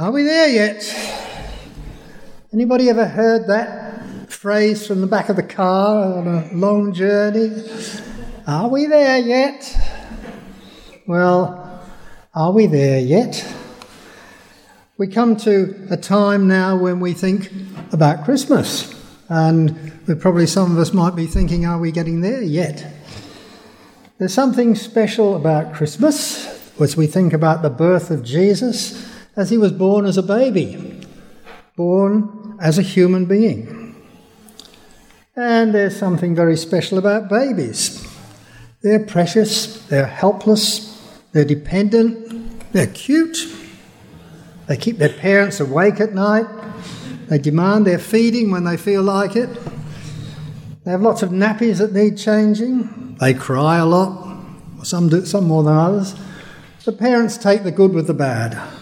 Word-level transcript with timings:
Are 0.00 0.12
we 0.12 0.22
there 0.22 0.48
yet? 0.48 0.84
Anybody 2.52 2.88
ever 2.88 3.04
heard 3.04 3.48
that 3.48 4.30
phrase 4.30 4.86
from 4.86 5.00
the 5.00 5.08
back 5.08 5.28
of 5.28 5.34
the 5.34 5.42
car 5.42 6.18
on 6.18 6.28
a 6.28 6.54
long 6.54 6.92
journey? 6.92 7.64
Are 8.46 8.68
we 8.68 8.86
there 8.86 9.18
yet? 9.18 9.76
Well, 11.08 11.82
are 12.32 12.52
we 12.52 12.66
there 12.66 13.00
yet? 13.00 13.44
We 14.98 15.08
come 15.08 15.34
to 15.38 15.88
a 15.90 15.96
time 15.96 16.46
now 16.46 16.76
when 16.76 17.00
we 17.00 17.12
think 17.12 17.50
about 17.90 18.24
Christmas, 18.24 18.94
and 19.28 20.00
probably 20.20 20.46
some 20.46 20.70
of 20.70 20.78
us 20.78 20.92
might 20.92 21.16
be 21.16 21.26
thinking, 21.26 21.66
are 21.66 21.80
we 21.80 21.90
getting 21.90 22.20
there 22.20 22.42
yet? 22.42 22.86
There's 24.18 24.32
something 24.32 24.76
special 24.76 25.34
about 25.34 25.74
Christmas 25.74 26.46
as 26.80 26.96
we 26.96 27.08
think 27.08 27.32
about 27.32 27.62
the 27.62 27.70
birth 27.70 28.12
of 28.12 28.22
Jesus 28.22 29.07
as 29.38 29.50
he 29.50 29.56
was 29.56 29.70
born 29.70 30.04
as 30.04 30.18
a 30.18 30.22
baby, 30.22 31.00
born 31.76 32.58
as 32.60 32.76
a 32.76 32.82
human 32.82 33.24
being. 33.24 33.94
And 35.36 35.72
there's 35.72 35.96
something 35.96 36.34
very 36.34 36.56
special 36.56 36.98
about 36.98 37.28
babies. 37.28 38.04
They're 38.82 39.06
precious, 39.06 39.86
they're 39.86 40.06
helpless, 40.06 41.00
they're 41.30 41.44
dependent, 41.44 42.72
they're 42.72 42.88
cute. 42.88 43.38
They 44.66 44.76
keep 44.76 44.98
their 44.98 45.08
parents 45.08 45.60
awake 45.60 46.00
at 46.00 46.14
night. 46.14 46.46
They 47.28 47.38
demand 47.38 47.86
their 47.86 48.00
feeding 48.00 48.50
when 48.50 48.64
they 48.64 48.76
feel 48.76 49.04
like 49.04 49.36
it. 49.36 49.48
They 50.84 50.90
have 50.90 51.00
lots 51.00 51.22
of 51.22 51.30
nappies 51.30 51.78
that 51.78 51.92
need 51.92 52.18
changing. 52.18 53.16
They 53.20 53.34
cry 53.34 53.78
a 53.78 53.86
lot, 53.86 54.40
some, 54.82 55.08
do, 55.08 55.24
some 55.24 55.44
more 55.44 55.62
than 55.62 55.76
others. 55.76 56.16
The 56.84 56.92
parents 56.92 57.36
take 57.36 57.62
the 57.62 57.70
good 57.70 57.94
with 57.94 58.08
the 58.08 58.14
bad. 58.14 58.77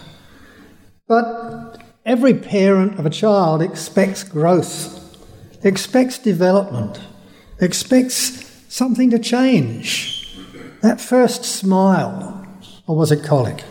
But 1.07 1.81
every 2.05 2.33
parent 2.33 2.99
of 2.99 3.05
a 3.05 3.09
child 3.09 3.61
expects 3.61 4.23
growth, 4.23 5.17
expects 5.63 6.17
development, 6.17 6.99
expects 7.59 8.65
something 8.67 9.09
to 9.11 9.19
change. 9.19 10.37
That 10.81 10.99
first 10.99 11.45
smile, 11.45 12.45
or 12.87 12.97
was 12.97 13.11
it 13.11 13.23
colic? 13.23 13.63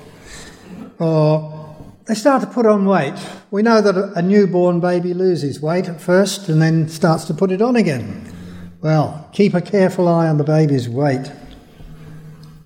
Or 0.98 1.76
they 2.06 2.14
start 2.14 2.40
to 2.40 2.48
put 2.48 2.66
on 2.66 2.86
weight. 2.86 3.14
We 3.50 3.62
know 3.62 3.80
that 3.80 4.12
a 4.16 4.22
newborn 4.22 4.80
baby 4.80 5.12
loses 5.12 5.60
weight 5.60 5.88
at 5.88 6.00
first 6.00 6.48
and 6.48 6.62
then 6.62 6.88
starts 6.88 7.24
to 7.26 7.34
put 7.34 7.52
it 7.52 7.60
on 7.60 7.76
again. 7.76 8.32
Well, 8.80 9.28
keep 9.32 9.54
a 9.54 9.60
careful 9.60 10.08
eye 10.08 10.28
on 10.28 10.38
the 10.38 10.44
baby's 10.44 10.88
weight. 10.88 11.30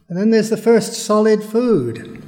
And 0.08 0.18
then 0.18 0.30
there's 0.30 0.50
the 0.50 0.56
first 0.56 0.92
solid 0.92 1.42
food. 1.42 2.19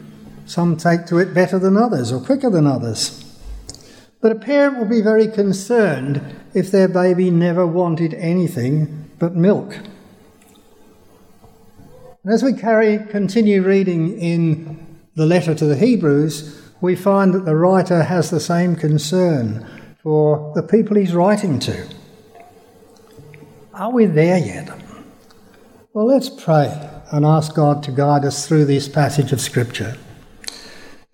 Some 0.53 0.77
take 0.77 1.06
to 1.06 1.17
it 1.17 1.33
better 1.33 1.58
than 1.58 1.78
others 1.78 2.12
or 2.12 2.20
quicker 2.20 2.50
than 2.50 2.67
others. 2.67 3.25
But 4.20 4.33
a 4.33 4.34
parent 4.34 4.77
will 4.77 4.84
be 4.84 5.00
very 5.00 5.27
concerned 5.27 6.20
if 6.53 6.70
their 6.70 6.89
baby 6.89 7.31
never 7.31 7.67
wanted 7.67 8.12
anything 8.12 9.08
but 9.19 9.34
milk. 9.34 9.78
And 12.23 12.34
as 12.34 12.42
we 12.42 12.53
carry, 12.53 12.98
continue 12.98 13.62
reading 13.62 14.19
in 14.19 15.00
the 15.14 15.25
letter 15.25 15.55
to 15.55 15.64
the 15.64 15.75
Hebrews, 15.75 16.61
we 16.83 16.97
find 16.97 17.33
that 17.33 17.47
the 17.47 17.56
writer 17.56 18.03
has 18.03 18.28
the 18.28 18.39
same 18.39 18.77
concern 18.77 19.67
for 20.03 20.53
the 20.55 20.62
people 20.62 20.98
he's 20.98 21.14
writing 21.14 21.61
to. 21.61 21.89
Are 23.73 23.91
we 23.91 24.05
there 24.05 24.36
yet? 24.36 24.69
Well, 25.95 26.05
let's 26.05 26.28
pray 26.28 26.91
and 27.11 27.25
ask 27.25 27.55
God 27.55 27.83
to 27.84 27.91
guide 27.91 28.27
us 28.27 28.47
through 28.47 28.67
this 28.67 28.86
passage 28.86 29.33
of 29.33 29.41
Scripture. 29.41 29.97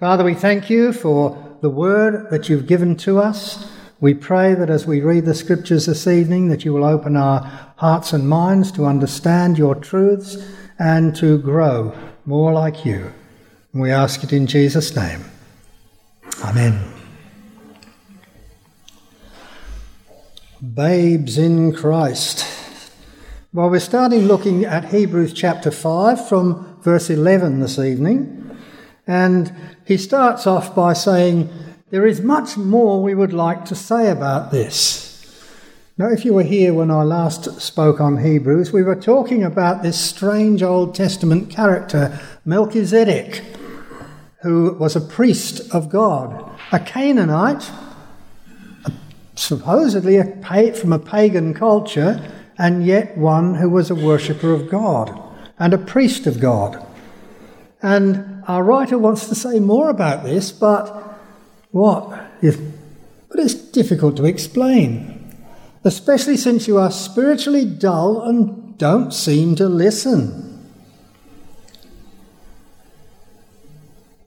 Father, 0.01 0.23
we 0.23 0.35
thank 0.35 0.71
you 0.71 0.93
for 0.93 1.59
the 1.61 1.69
word 1.69 2.31
that 2.31 2.49
you've 2.49 2.69
given 2.69 2.95
to 2.99 3.19
us. 3.19 3.69
We 3.99 4.15
pray 4.15 4.55
that 4.55 4.71
as 4.71 4.87
we 4.87 5.01
read 5.01 5.25
the 5.25 5.35
scriptures 5.35 5.87
this 5.87 6.07
evening, 6.07 6.51
that 6.51 6.65
you 6.65 6.73
will 6.73 6.85
open 6.85 7.17
our 7.17 7.41
hearts 7.79 8.13
and 8.13 8.29
minds 8.29 8.71
to 8.73 8.87
understand 8.87 9.59
your 9.59 9.75
truths 9.75 10.37
and 10.79 11.17
to 11.17 11.39
grow 11.39 11.99
more 12.27 12.53
like 12.53 12.85
you. 12.85 13.13
And 13.73 13.83
we 13.83 13.91
ask 13.91 14.23
it 14.23 14.33
in 14.33 14.47
Jesus' 14.47 14.95
name. 14.95 15.25
Amen. 16.45 16.81
Babes 20.75 21.39
in 21.39 21.73
Christ. 21.73 22.47
Well, 23.53 23.69
we're 23.69 23.81
starting 23.81 24.27
looking 24.27 24.65
at 24.65 24.93
Hebrews 24.93 25.33
chapter 25.33 25.73
5 25.73 26.29
from 26.29 26.79
verse 26.83 27.11
11 27.11 27.59
this 27.59 27.81
evening. 27.81 28.48
And 29.09 29.51
he 29.87 29.97
starts 29.97 30.47
off 30.47 30.75
by 30.75 30.93
saying, 30.93 31.49
There 31.91 32.07
is 32.07 32.21
much 32.21 32.59
more 32.59 33.03
we 33.03 33.15
would 33.15 33.33
like 33.33 33.65
to 33.65 33.75
say 33.75 34.11
about 34.11 34.51
this. 34.51 35.09
Now, 35.97 36.11
if 36.11 36.25
you 36.25 36.35
were 36.35 36.45
here 36.45 36.75
when 36.75 36.93
I 36.93 37.03
last 37.03 37.61
spoke 37.61 38.01
on 38.01 38.19
Hebrews, 38.19 38.71
we 38.71 38.85
were 38.85 38.95
talking 38.95 39.43
about 39.43 39.83
this 39.83 39.99
strange 39.99 40.63
Old 40.63 40.95
Testament 40.95 41.51
character, 41.51 42.21
Melchizedek, 42.45 43.43
who 44.43 44.77
was 44.79 44.95
a 44.95 45.01
priest 45.01 45.75
of 45.75 45.89
God, 45.89 46.49
a 46.71 46.79
Canaanite, 46.79 47.69
supposedly 49.35 50.19
a, 50.19 50.73
from 50.75 50.93
a 50.93 50.99
pagan 50.99 51.55
culture, 51.55 52.31
and 52.59 52.85
yet 52.85 53.17
one 53.17 53.55
who 53.55 53.71
was 53.71 53.91
a 53.91 53.95
worshipper 53.95 54.53
of 54.53 54.69
God 54.69 55.19
and 55.59 55.73
a 55.73 55.79
priest 55.79 56.27
of 56.27 56.39
God. 56.39 56.85
And 57.83 58.38
our 58.49 58.65
writer 58.65 58.99
wants 58.99 59.29
to 59.29 59.35
say 59.35 59.61
more 59.61 59.91
about 59.91 60.25
this, 60.25 60.51
but 60.51 61.21
what? 61.71 62.09
But 62.41 63.39
it's 63.39 63.55
difficult 63.55 64.17
to 64.17 64.25
explain, 64.25 65.37
especially 65.85 66.39
since 66.39 66.67
you 66.67 66.79
are 66.79 66.91
spiritually 66.91 67.67
dull 67.67 68.23
and 68.23 68.79
don't 68.79 69.13
seem 69.13 69.55
to 69.57 69.69
listen. 69.69 70.47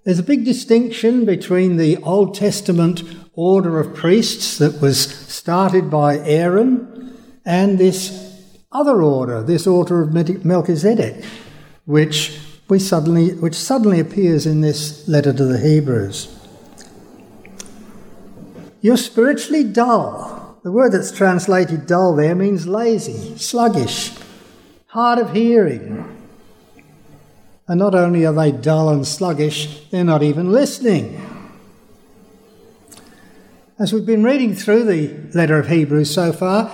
There's 0.03 0.19
a 0.19 0.23
big 0.23 0.45
distinction 0.45 1.25
between 1.25 1.77
the 1.77 1.97
Old 1.97 2.35
Testament 2.35 3.03
order 3.33 3.79
of 3.79 3.95
priests 3.95 4.57
that 4.59 4.81
was 4.81 4.99
started 5.01 5.89
by 5.89 6.17
Aaron 6.19 7.17
and 7.45 7.77
this 7.79 8.35
other 8.71 9.01
order, 9.01 9.41
this 9.43 9.65
order 9.65 10.01
of 10.01 10.13
Melchizedek, 10.45 11.23
which 11.85 12.39
we 12.71 12.79
suddenly, 12.79 13.33
which 13.33 13.53
suddenly 13.53 13.99
appears 13.99 14.45
in 14.45 14.61
this 14.61 15.05
letter 15.05 15.33
to 15.33 15.43
the 15.43 15.59
Hebrews. 15.59 16.33
You're 18.79 18.95
spiritually 18.95 19.65
dull. 19.65 20.57
The 20.63 20.71
word 20.71 20.93
that's 20.93 21.11
translated 21.11 21.85
dull 21.85 22.15
there 22.15 22.33
means 22.33 22.65
lazy, 22.65 23.37
sluggish, 23.37 24.13
hard 24.87 25.19
of 25.19 25.33
hearing. 25.33 26.17
And 27.67 27.77
not 27.77 27.93
only 27.93 28.25
are 28.25 28.31
they 28.31 28.53
dull 28.53 28.87
and 28.87 29.05
sluggish, 29.05 29.89
they're 29.89 30.05
not 30.05 30.23
even 30.23 30.53
listening. 30.53 31.19
As 33.79 33.91
we've 33.91 34.05
been 34.05 34.23
reading 34.23 34.55
through 34.55 34.85
the 34.85 35.37
letter 35.37 35.59
of 35.59 35.67
Hebrews 35.67 36.13
so 36.13 36.31
far, 36.31 36.71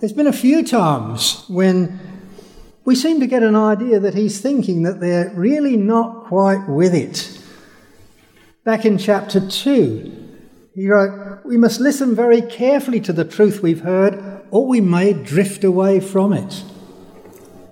there's 0.00 0.12
been 0.12 0.26
a 0.26 0.32
few 0.32 0.64
times 0.64 1.44
when 1.46 2.15
we 2.86 2.94
seem 2.94 3.18
to 3.18 3.26
get 3.26 3.42
an 3.42 3.56
idea 3.56 3.98
that 3.98 4.14
he's 4.14 4.40
thinking 4.40 4.84
that 4.84 5.00
they're 5.00 5.32
really 5.34 5.76
not 5.76 6.24
quite 6.26 6.68
with 6.68 6.94
it. 6.94 7.36
Back 8.64 8.84
in 8.84 8.96
chapter 8.96 9.40
2, 9.46 10.26
he 10.72 10.88
wrote, 10.88 11.40
We 11.44 11.56
must 11.56 11.80
listen 11.80 12.14
very 12.14 12.40
carefully 12.40 13.00
to 13.00 13.12
the 13.12 13.24
truth 13.24 13.60
we've 13.60 13.80
heard, 13.80 14.44
or 14.52 14.66
we 14.66 14.80
may 14.80 15.12
drift 15.12 15.64
away 15.64 15.98
from 15.98 16.32
it. 16.32 16.62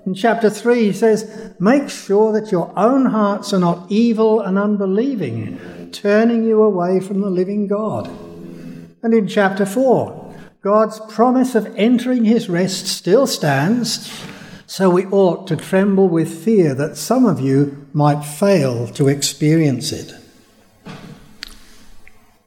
In 0.05 0.15
chapter 0.15 0.51
3, 0.51 0.87
he 0.87 0.93
says, 0.93 1.55
Make 1.61 1.89
sure 1.91 2.33
that 2.33 2.51
your 2.51 2.77
own 2.77 3.07
hearts 3.07 3.53
are 3.53 3.61
not 3.61 3.87
evil 3.91 4.41
and 4.41 4.59
unbelieving, 4.59 5.91
turning 5.93 6.43
you 6.43 6.61
away 6.61 6.99
from 6.99 7.21
the 7.21 7.31
living 7.31 7.69
God. 7.69 8.09
And 9.05 9.15
in 9.15 9.29
chapter 9.29 9.65
4, 9.65 10.35
God's 10.61 10.99
promise 11.09 11.55
of 11.55 11.73
entering 11.77 12.25
his 12.25 12.49
rest 12.49 12.89
still 12.89 13.29
stands 13.29 14.11
so 14.75 14.91
we 14.91 15.07
ought 15.07 15.47
to 15.47 15.55
tremble 15.55 16.09
with 16.09 16.43
fear 16.45 16.75
that 16.75 16.97
some 16.97 17.27
of 17.27 17.39
you 17.39 17.87
might 17.93 18.25
fail 18.25 18.89
to 18.89 19.07
experience 19.07 19.93
it. 19.93 20.13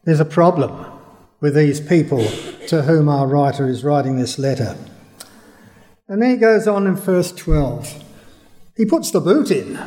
There's 0.03 0.19
a 0.19 0.25
problem 0.25 0.91
with 1.39 1.55
these 1.55 1.79
people 1.79 2.27
to 2.67 2.81
whom 2.81 3.07
our 3.07 3.27
writer 3.27 3.69
is 3.69 3.85
writing 3.85 4.17
this 4.17 4.37
letter. 4.37 4.75
And 6.09 6.21
then 6.21 6.31
he 6.31 6.35
goes 6.35 6.67
on 6.67 6.85
in 6.85 6.97
verse 6.97 7.31
12. 7.31 8.03
He 8.75 8.85
puts 8.85 9.09
the 9.11 9.21
boot 9.21 9.49
in, 9.49 9.79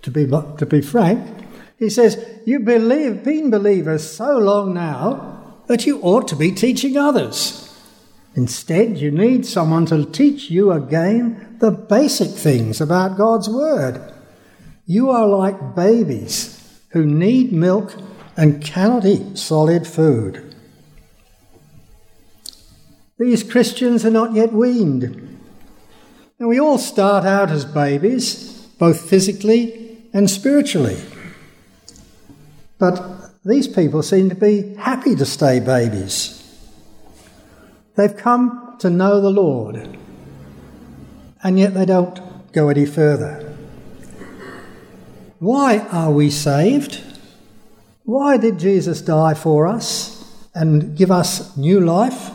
to 0.00 0.10
be, 0.10 0.26
to 0.26 0.64
be 0.64 0.80
frank. 0.80 1.44
He 1.78 1.90
says, 1.90 2.16
You've 2.46 2.64
believe, 2.64 3.22
been 3.24 3.50
believers 3.50 4.10
so 4.10 4.38
long 4.38 4.72
now 4.72 5.58
that 5.66 5.84
you 5.84 6.00
ought 6.00 6.28
to 6.28 6.36
be 6.36 6.50
teaching 6.50 6.96
others. 6.96 7.63
Instead, 8.36 8.98
you 8.98 9.10
need 9.10 9.46
someone 9.46 9.86
to 9.86 10.04
teach 10.04 10.50
you 10.50 10.72
again 10.72 11.56
the 11.60 11.70
basic 11.70 12.30
things 12.30 12.80
about 12.80 13.16
God's 13.16 13.48
Word. 13.48 14.12
You 14.86 15.10
are 15.10 15.26
like 15.26 15.74
babies 15.76 16.80
who 16.90 17.06
need 17.06 17.52
milk 17.52 17.94
and 18.36 18.62
cannot 18.62 19.04
eat 19.04 19.38
solid 19.38 19.86
food. 19.86 20.54
These 23.18 23.44
Christians 23.44 24.04
are 24.04 24.10
not 24.10 24.34
yet 24.34 24.52
weaned. 24.52 25.38
Now, 26.40 26.48
we 26.48 26.58
all 26.58 26.78
start 26.78 27.24
out 27.24 27.50
as 27.50 27.64
babies, 27.64 28.66
both 28.78 29.08
physically 29.08 30.02
and 30.12 30.28
spiritually. 30.28 31.00
But 32.78 33.30
these 33.44 33.68
people 33.68 34.02
seem 34.02 34.28
to 34.30 34.34
be 34.34 34.74
happy 34.74 35.14
to 35.14 35.24
stay 35.24 35.60
babies. 35.60 36.33
They've 37.96 38.16
come 38.16 38.76
to 38.80 38.90
know 38.90 39.20
the 39.20 39.30
Lord, 39.30 39.98
and 41.42 41.58
yet 41.58 41.74
they 41.74 41.86
don't 41.86 42.52
go 42.52 42.68
any 42.68 42.86
further. 42.86 43.56
Why 45.38 45.78
are 45.78 46.10
we 46.10 46.30
saved? 46.30 47.02
Why 48.04 48.36
did 48.36 48.58
Jesus 48.58 49.00
die 49.00 49.34
for 49.34 49.66
us 49.66 50.48
and 50.54 50.96
give 50.96 51.10
us 51.10 51.56
new 51.56 51.80
life? 51.80 52.30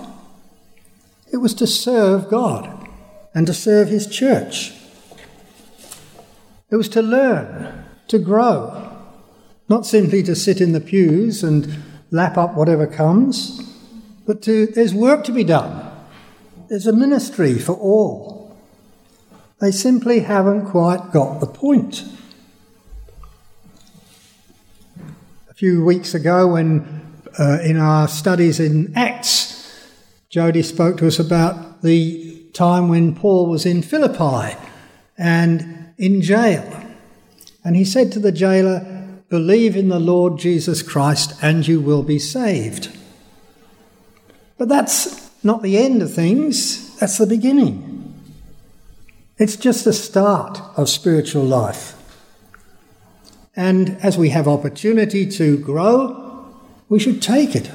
It 1.31 1.37
was 1.37 1.53
to 1.55 1.67
serve 1.67 2.29
God 2.29 2.87
and 3.33 3.45
to 3.47 3.53
serve 3.53 3.89
His 3.89 4.07
church. 4.07 4.73
It 6.69 6.75
was 6.75 6.89
to 6.89 7.01
learn, 7.01 7.85
to 8.07 8.19
grow, 8.19 8.95
not 9.67 9.85
simply 9.85 10.23
to 10.23 10.35
sit 10.35 10.61
in 10.61 10.71
the 10.71 10.81
pews 10.81 11.43
and 11.43 11.83
lap 12.11 12.37
up 12.37 12.55
whatever 12.55 12.87
comes, 12.87 13.68
but 14.29 14.43
to, 14.43 14.67
there's 14.67 14.93
work 14.93 15.23
to 15.23 15.31
be 15.31 15.43
done. 15.43 15.91
There's 16.67 16.85
a 16.85 16.93
ministry 16.93 17.57
for 17.57 17.73
all. 17.73 18.55
They 19.59 19.71
simply 19.71 20.19
haven't 20.19 20.67
quite 20.67 21.11
got 21.11 21.39
the 21.39 21.47
point. 21.47 22.03
A 25.49 25.53
few 25.55 25.83
weeks 25.83 26.13
ago, 26.13 26.45
when 26.45 27.01
uh, 27.39 27.57
in 27.63 27.77
our 27.77 28.07
studies 28.07 28.59
in 28.59 28.93
Acts, 28.95 29.89
Jody 30.29 30.61
spoke 30.61 30.97
to 30.97 31.07
us 31.07 31.17
about 31.17 31.81
the 31.81 32.39
time 32.53 32.87
when 32.87 33.15
Paul 33.15 33.47
was 33.47 33.65
in 33.65 33.81
Philippi 33.81 34.55
and 35.17 35.91
in 35.97 36.21
jail. 36.21 36.83
And 37.65 37.75
he 37.75 37.83
said 37.83 38.11
to 38.11 38.19
the 38.19 38.31
jailer, 38.31 38.85
Believe 39.29 39.75
in 39.75 39.89
the 39.89 39.99
Lord 39.99 40.37
Jesus 40.37 40.83
Christ 40.83 41.33
and 41.41 41.67
you 41.67 41.81
will 41.81 42.03
be 42.03 42.19
saved. 42.19 42.95
But 44.59 44.67
that's 44.67 45.31
not 45.41 45.63
the 45.63 45.77
end 45.77 46.03
of 46.03 46.13
things, 46.13 46.97
that's 46.97 47.17
the 47.17 47.25
beginning. 47.25 48.13
It's 49.37 49.55
just 49.55 49.85
the 49.85 49.93
start 49.93 50.59
of 50.75 50.89
spiritual 50.89 51.45
life. 51.45 51.95
And 53.55 53.97
as 54.03 54.17
we 54.17 54.29
have 54.29 54.49
opportunity 54.49 55.25
to 55.31 55.57
grow, 55.57 56.53
we 56.89 56.99
should 56.99 57.21
take 57.21 57.55
it. 57.55 57.71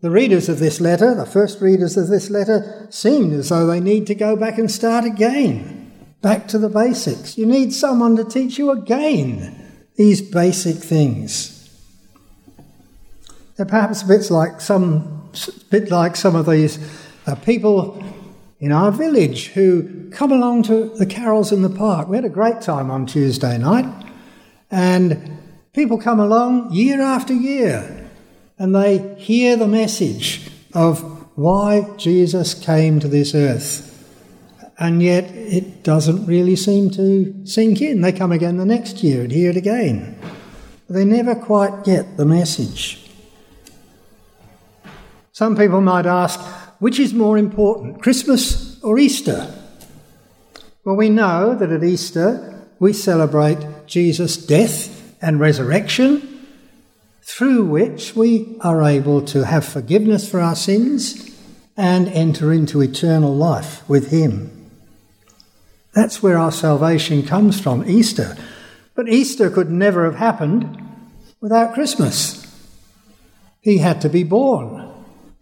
The 0.00 0.10
readers 0.10 0.48
of 0.48 0.58
this 0.58 0.80
letter, 0.80 1.14
the 1.14 1.26
first 1.26 1.60
readers 1.60 1.96
of 1.96 2.08
this 2.08 2.30
letter, 2.30 2.88
seemed 2.90 3.32
as 3.32 3.50
though 3.50 3.66
they 3.66 3.78
need 3.78 4.08
to 4.08 4.14
go 4.16 4.34
back 4.34 4.58
and 4.58 4.70
start 4.70 5.04
again. 5.04 5.92
Back 6.20 6.48
to 6.48 6.58
the 6.58 6.68
basics. 6.68 7.38
You 7.38 7.46
need 7.46 7.72
someone 7.72 8.16
to 8.16 8.24
teach 8.24 8.58
you 8.58 8.72
again 8.72 9.84
these 9.94 10.20
basic 10.20 10.76
things. 10.76 11.59
They're 13.60 13.66
perhaps 13.66 14.00
a 14.00 14.06
bit 14.06 14.30
like 14.30 14.58
some, 14.58 15.28
bit 15.68 15.90
like 15.90 16.16
some 16.16 16.34
of 16.34 16.46
these 16.46 16.78
uh, 17.26 17.34
people 17.34 18.02
in 18.58 18.72
our 18.72 18.90
village 18.90 19.48
who 19.48 20.08
come 20.12 20.32
along 20.32 20.62
to 20.62 20.88
the 20.96 21.04
carols 21.04 21.52
in 21.52 21.60
the 21.60 21.68
park. 21.68 22.08
We 22.08 22.16
had 22.16 22.24
a 22.24 22.30
great 22.30 22.62
time 22.62 22.90
on 22.90 23.04
Tuesday 23.04 23.58
night, 23.58 23.84
and 24.70 25.38
people 25.74 25.98
come 25.98 26.18
along 26.20 26.72
year 26.72 27.02
after 27.02 27.34
year, 27.34 28.08
and 28.58 28.74
they 28.74 29.14
hear 29.18 29.58
the 29.58 29.68
message 29.68 30.50
of 30.72 31.02
why 31.36 31.86
Jesus 31.98 32.54
came 32.54 32.98
to 32.98 33.08
this 33.08 33.34
earth 33.34 33.86
and 34.78 35.02
yet 35.02 35.24
it 35.24 35.82
doesn't 35.82 36.24
really 36.24 36.56
seem 36.56 36.88
to 36.92 37.44
sink 37.44 37.82
in. 37.82 38.00
They 38.00 38.12
come 38.12 38.32
again 38.32 38.56
the 38.56 38.64
next 38.64 39.02
year 39.02 39.20
and 39.20 39.30
hear 39.30 39.50
it 39.50 39.58
again. 39.58 40.18
They 40.88 41.04
never 41.04 41.34
quite 41.34 41.84
get 41.84 42.16
the 42.16 42.24
message. 42.24 43.09
Some 45.40 45.56
people 45.56 45.80
might 45.80 46.04
ask, 46.04 46.38
which 46.80 47.00
is 47.00 47.14
more 47.14 47.38
important, 47.38 48.02
Christmas 48.02 48.78
or 48.82 48.98
Easter? 48.98 49.50
Well, 50.84 50.96
we 50.96 51.08
know 51.08 51.54
that 51.54 51.72
at 51.72 51.82
Easter 51.82 52.62
we 52.78 52.92
celebrate 52.92 53.86
Jesus' 53.86 54.36
death 54.36 55.16
and 55.22 55.40
resurrection, 55.40 56.44
through 57.22 57.64
which 57.64 58.14
we 58.14 58.54
are 58.60 58.82
able 58.82 59.22
to 59.32 59.46
have 59.46 59.64
forgiveness 59.64 60.30
for 60.30 60.40
our 60.40 60.54
sins 60.54 61.34
and 61.74 62.08
enter 62.08 62.52
into 62.52 62.82
eternal 62.82 63.34
life 63.34 63.88
with 63.88 64.10
Him. 64.10 64.70
That's 65.94 66.22
where 66.22 66.36
our 66.36 66.52
salvation 66.52 67.22
comes 67.22 67.58
from, 67.58 67.88
Easter. 67.88 68.36
But 68.94 69.08
Easter 69.08 69.48
could 69.48 69.70
never 69.70 70.04
have 70.04 70.16
happened 70.16 70.86
without 71.40 71.72
Christmas. 71.72 72.46
He 73.62 73.78
had 73.78 74.02
to 74.02 74.10
be 74.10 74.22
born, 74.22 74.79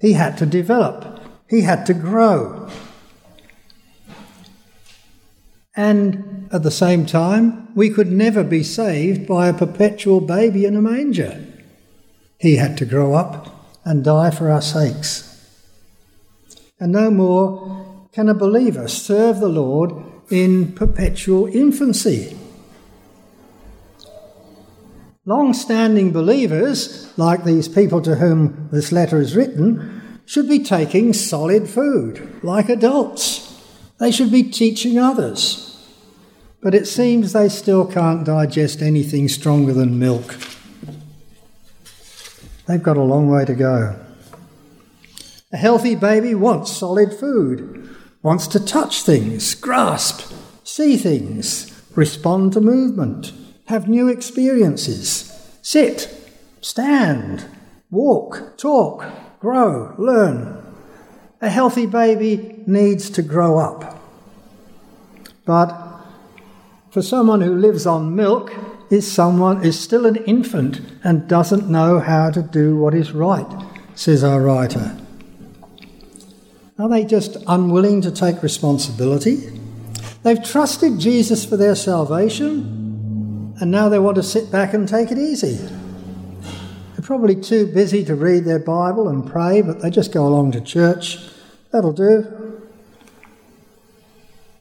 he 0.00 0.12
had 0.12 0.39
to 0.39 0.47
develop, 0.47 1.21
he 1.49 1.62
had 1.62 1.87
to 1.87 1.95
grow. 1.95 2.69
And 5.77 6.49
at 6.53 6.62
the 6.62 6.71
same 6.71 7.06
time, 7.06 7.73
we 7.75 7.91
could 7.91 8.11
never 8.11 8.43
be 8.43 8.62
saved 8.62 9.29
by 9.29 9.49
a 9.49 9.55
perpetual 9.55 10.21
baby 10.21 10.65
in 10.65 10.77
a 10.77 10.83
manger. 10.83 11.45
He 12.39 12.56
had 12.56 12.77
to 12.79 12.85
grow 12.85 13.15
up 13.15 13.55
and 13.85 14.05
die 14.05 14.31
for 14.31 14.50
our 14.50 14.62
sakes. 14.62 15.25
And 16.81 16.93
no 16.93 17.11
more 17.11 18.09
can 18.12 18.29
a 18.29 18.35
believer 18.35 18.89
serve 18.89 19.41
the 19.41 19.49
Lord 19.49 19.93
in 20.31 20.73
perpetual 20.73 21.47
infancy. 21.47 22.37
Long 25.29 25.53
standing 25.53 26.11
believers, 26.11 27.13
like 27.19 27.45
these 27.45 27.69
people 27.69 28.01
to 28.01 28.15
whom 28.15 28.71
this 28.73 28.91
letter 28.93 29.21
is 29.21 29.37
written, 29.37 30.21
should 30.25 30.49
be 30.49 30.61
taking 30.65 31.13
solid 31.13 31.69
food, 31.69 32.43
like 32.43 32.71
adults. 32.71 33.61
They 33.99 34.11
should 34.11 34.33
be 34.33 34.43
teaching 34.43 34.99
others. 34.99 35.87
But 36.63 36.75
it 36.75 36.87
seems 36.87 37.35
they 37.35 37.51
still 37.51 37.87
can't 37.87 38.25
digest 38.25 38.81
anything 38.81 39.29
stronger 39.29 39.75
than 39.75 39.99
milk. 39.99 40.35
They've 42.67 42.83
got 42.83 42.97
a 42.97 43.02
long 43.02 43.29
way 43.29 43.45
to 43.45 43.55
go. 43.55 43.97
A 45.52 45.59
healthy 45.59 45.95
baby 45.95 46.35
wants 46.35 46.73
solid 46.73 47.12
food 47.12 47.95
wants 48.23 48.47
to 48.47 48.64
touch 48.64 49.02
things, 49.02 49.55
grasp, 49.55 50.33
see 50.64 50.97
things, 50.97 51.71
respond 51.95 52.55
to 52.55 52.62
movement, 52.62 53.33
have 53.69 53.89
new 53.89 54.09
experiences, 54.09 55.59
sit, 55.63 56.09
stand, 56.61 57.45
walk, 57.91 58.57
talk, 58.57 59.05
grow, 59.41 59.95
learn. 59.99 60.63
A 61.41 61.51
healthy 61.51 61.87
baby 61.87 62.63
needs 62.67 63.11
to 63.11 63.23
grow 63.23 63.59
up. 63.59 64.01
But 65.45 65.75
for 66.91 67.03
someone 67.03 67.43
who 67.43 67.55
lives 67.55 67.87
on 67.87 68.17
milk, 68.17 68.53
is 68.91 69.11
someone 69.11 69.63
is 69.63 69.79
still 69.79 70.07
an 70.07 70.17
infant 70.25 70.81
and 71.05 71.29
doesn't 71.29 71.69
know 71.69 72.01
how 72.01 72.31
to 72.31 72.43
do 72.43 72.77
what 72.77 72.95
is 72.95 73.13
right, 73.13 73.47
says 73.95 74.25
our 74.25 74.41
writer. 74.41 74.97
Are 76.79 76.89
they 76.89 77.05
just 77.05 77.37
unwilling 77.47 78.01
to 78.01 78.11
take 78.11 78.43
responsibility? 78.43 79.61
They've 80.23 80.43
trusted 80.43 80.99
Jesus 80.99 81.45
for 81.45 81.59
their 81.59 81.75
salvation, 81.75 82.77
and 83.61 83.71
now 83.71 83.88
they 83.88 83.99
want 83.99 84.17
to 84.17 84.23
sit 84.23 84.50
back 84.50 84.75
and 84.75 84.88
take 84.88 85.11
it 85.11 85.19
easy. 85.19 85.55
They're 85.55 87.03
probably 87.03 87.37
too 87.37 87.67
busy 87.67 88.05
to 88.05 88.15
read 88.15 88.45
their 88.45 88.59
Bible 88.59 89.09
and 89.09 89.29
pray, 89.29 89.62
but 89.62 89.81
they 89.81 89.91
just 89.91 90.12
go 90.12 90.27
along 90.27 90.53
to 90.53 90.61
church. 90.61 91.19
That'll 91.73 91.93
do. 91.93 92.61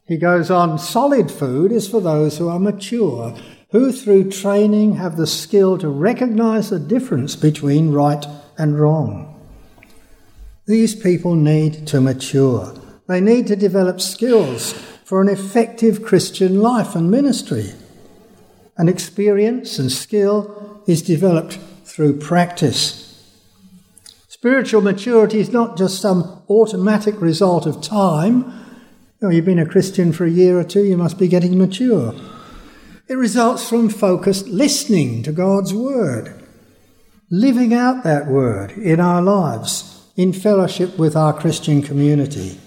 He 0.08 0.18
goes 0.18 0.50
on 0.50 0.80
solid 0.80 1.30
food 1.30 1.72
is 1.72 1.88
for 1.88 2.00
those 2.00 2.38
who 2.38 2.48
are 2.48 2.60
mature, 2.60 3.36
who 3.72 3.92
through 3.92 4.32
training 4.32 4.96
have 4.96 5.18
the 5.18 5.28
skill 5.28 5.78
to 5.80 5.90
recognize 5.90 6.70
the 6.70 6.80
difference 6.80 7.36
between 7.36 7.92
right 7.92 8.26
and 8.58 8.80
wrong. 8.80 9.34
These 10.66 10.96
people 10.96 11.36
need 11.36 11.88
to 11.88 12.02
mature. 12.02 12.74
They 13.08 13.22
need 13.22 13.48
to 13.48 13.56
develop 13.56 14.02
skills 14.02 14.74
for 15.04 15.22
an 15.22 15.30
effective 15.30 16.04
Christian 16.04 16.62
life 16.62 16.96
and 16.96 17.12
ministry. 17.12 17.72
And 18.78 18.90
experience 18.90 19.80
and 19.80 19.92
skill 19.92 20.84
is 20.86 21.02
developed 21.02 21.58
through 21.84 22.20
practice. 22.20 23.04
Spiritual 24.28 24.82
maturity 24.82 25.40
is 25.40 25.52
not 25.52 25.78
just 25.78 26.00
some 26.00 26.44
automatic 26.48 27.20
result 27.20 27.66
of 27.66 27.82
time. 27.82 28.44
You 29.20 29.28
know, 29.28 29.30
you've 29.30 29.46
been 29.46 29.58
a 29.58 29.66
Christian 29.66 30.14
for 30.14 30.26
a 30.26 30.30
year 30.30 30.60
or 30.60 30.64
two, 30.64 30.84
you 30.84 30.96
must 30.96 31.18
be 31.18 31.28
getting 31.28 31.58
mature. 31.58 32.14
It 33.08 33.16
results 33.16 33.68
from 33.68 33.90
focused 33.90 34.48
listening 34.48 35.24
to 35.24 35.32
God's 35.32 35.74
Word, 35.74 36.44
living 37.32 37.74
out 37.74 38.04
that 38.04 38.28
Word 38.28 38.72
in 38.74 39.00
our 39.00 39.22
lives, 39.22 40.04
in 40.16 40.34
fellowship 40.34 41.00
with 41.00 41.16
our 41.16 41.34
Christian 41.34 41.82
community. 41.82 42.60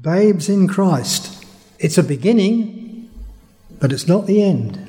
Babes 0.00 0.48
in 0.48 0.66
Christ. 0.66 1.44
It's 1.78 1.98
a 1.98 2.02
beginning, 2.02 2.89
but 3.80 3.92
it's 3.92 4.06
not 4.06 4.26
the 4.26 4.42
end. 4.42 4.86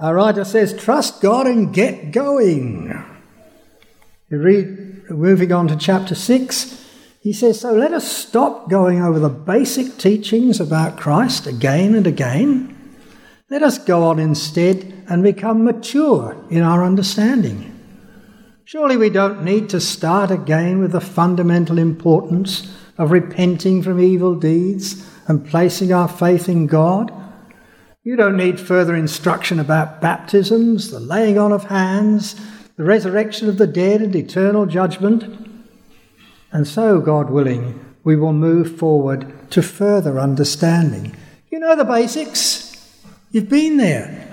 Our 0.00 0.14
writer 0.14 0.44
says, 0.44 0.76
Trust 0.76 1.20
God 1.20 1.46
and 1.46 1.72
get 1.72 2.12
going. 2.12 3.04
You 4.30 4.38
read, 4.38 5.10
moving 5.10 5.52
on 5.52 5.68
to 5.68 5.76
chapter 5.76 6.14
6, 6.14 6.84
he 7.20 7.32
says, 7.32 7.60
So 7.60 7.72
let 7.72 7.92
us 7.92 8.10
stop 8.10 8.70
going 8.70 9.02
over 9.02 9.18
the 9.18 9.28
basic 9.28 9.98
teachings 9.98 10.60
about 10.60 10.98
Christ 10.98 11.46
again 11.46 11.94
and 11.94 12.06
again. 12.06 12.74
Let 13.50 13.62
us 13.62 13.78
go 13.78 14.04
on 14.04 14.18
instead 14.18 15.04
and 15.08 15.22
become 15.22 15.64
mature 15.64 16.36
in 16.50 16.62
our 16.62 16.84
understanding. 16.84 17.74
Surely 18.64 18.98
we 18.98 19.08
don't 19.08 19.42
need 19.42 19.70
to 19.70 19.80
start 19.80 20.30
again 20.30 20.78
with 20.78 20.92
the 20.92 21.00
fundamental 21.00 21.78
importance 21.78 22.70
of 22.98 23.10
repenting 23.10 23.82
from 23.82 23.98
evil 23.98 24.34
deeds 24.34 25.02
and 25.28 25.46
placing 25.46 25.92
our 25.92 26.08
faith 26.08 26.48
in 26.48 26.66
God. 26.66 27.12
You 28.02 28.16
don't 28.16 28.36
need 28.36 28.58
further 28.58 28.96
instruction 28.96 29.60
about 29.60 30.00
baptisms, 30.00 30.90
the 30.90 30.98
laying 30.98 31.38
on 31.38 31.52
of 31.52 31.64
hands, 31.64 32.34
the 32.76 32.84
resurrection 32.84 33.48
of 33.48 33.58
the 33.58 33.66
dead, 33.66 34.00
and 34.00 34.16
eternal 34.16 34.66
judgment. 34.66 35.24
And 36.50 36.66
so, 36.66 37.00
God 37.00 37.30
willing, 37.30 37.94
we 38.02 38.16
will 38.16 38.32
move 38.32 38.78
forward 38.78 39.50
to 39.50 39.62
further 39.62 40.18
understanding. 40.18 41.14
You 41.50 41.60
know 41.60 41.76
the 41.76 41.84
basics, 41.84 42.74
you've 43.30 43.50
been 43.50 43.76
there. 43.76 44.26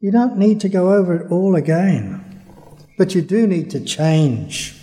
You 0.00 0.10
don't 0.10 0.36
need 0.36 0.60
to 0.60 0.68
go 0.68 0.92
over 0.92 1.14
it 1.14 1.30
all 1.30 1.54
again. 1.54 2.22
But 2.98 3.14
you 3.14 3.22
do 3.22 3.46
need 3.46 3.70
to 3.70 3.80
change. 3.80 4.75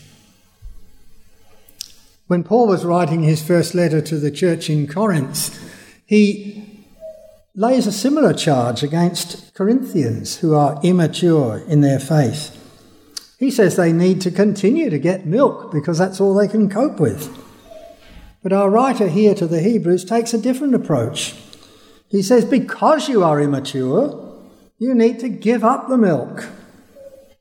When 2.33 2.43
Paul 2.43 2.65
was 2.65 2.83
writing 2.83 3.21
his 3.21 3.45
first 3.45 3.75
letter 3.75 4.01
to 4.01 4.17
the 4.17 4.31
church 4.31 4.67
in 4.67 4.87
Corinth, 4.87 5.71
he 6.03 6.83
lays 7.53 7.85
a 7.85 7.91
similar 7.91 8.33
charge 8.33 8.81
against 8.81 9.53
Corinthians 9.53 10.37
who 10.37 10.55
are 10.55 10.79
immature 10.81 11.59
in 11.67 11.81
their 11.81 11.99
faith. 11.99 12.57
He 13.37 13.51
says 13.51 13.75
they 13.75 13.93
need 13.93 14.19
to 14.21 14.31
continue 14.31 14.89
to 14.89 14.97
get 14.97 15.27
milk 15.27 15.71
because 15.71 15.99
that's 15.99 16.19
all 16.19 16.33
they 16.33 16.47
can 16.47 16.71
cope 16.71 16.99
with. 16.99 17.29
But 18.41 18.51
our 18.51 18.67
writer 18.67 19.09
here 19.09 19.35
to 19.35 19.45
the 19.45 19.61
Hebrews 19.61 20.03
takes 20.03 20.33
a 20.33 20.41
different 20.41 20.73
approach. 20.73 21.35
He 22.09 22.23
says, 22.23 22.45
Because 22.45 23.07
you 23.09 23.23
are 23.23 23.39
immature, 23.39 24.41
you 24.79 24.95
need 24.95 25.19
to 25.19 25.29
give 25.29 25.63
up 25.63 25.87
the 25.87 25.99
milk 25.99 26.45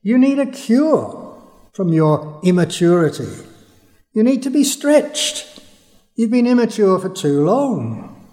you 0.03 0.19
need 0.19 0.39
a 0.39 0.45
cure 0.45 1.41
from 1.73 1.95
your 1.95 2.41
immaturity. 2.43 3.52
You 4.13 4.23
need 4.23 4.43
to 4.43 4.51
be 4.51 4.65
stretched. 4.65 5.61
You've 6.15 6.31
been 6.31 6.47
immature 6.47 6.99
for 6.99 7.09
too 7.09 7.45
long. 7.45 8.27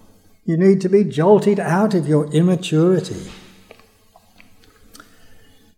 You 0.46 0.58
need 0.58 0.82
to 0.82 0.90
be 0.90 1.04
jolted 1.04 1.60
out 1.60 1.94
of 1.94 2.08
your 2.08 2.26
immaturity. 2.34 3.32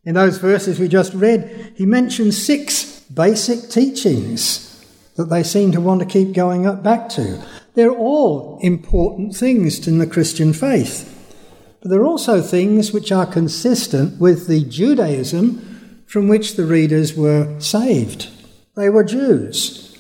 In 0.03 0.15
those 0.15 0.39
verses 0.39 0.79
we 0.79 0.88
just 0.88 1.13
read, 1.13 1.74
he 1.75 1.86
mentions 1.86 2.43
six 2.43 3.01
basic 3.01 3.70
teachings 3.70 4.67
that 5.15 5.29
they 5.29 5.43
seem 5.43 5.72
to 5.74 5.81
want 5.81 6.00
to 6.00 6.05
keep 6.08 6.34
going 6.34 6.63
back 6.81 7.10
to. 7.10 7.43
They're 7.75 7.91
all 7.91 8.58
important 8.62 9.36
things 9.36 9.88
in 9.88 10.00
the 10.00 10.08
Christian 10.08 10.53
faith. 10.53 11.08
But 11.81 11.89
they're 11.89 12.05
also 12.05 12.41
things 12.41 12.91
which 12.91 13.12
are 13.12 13.25
consistent 13.25 14.20
with 14.20 14.48
the 14.48 14.63
Judaism 14.63 16.03
from 16.08 16.27
which 16.27 16.55
the 16.55 16.65
readers 16.65 17.15
were 17.15 17.60
saved. 17.60 18.29
They 18.75 18.89
were 18.89 19.03
Jews. 19.03 19.90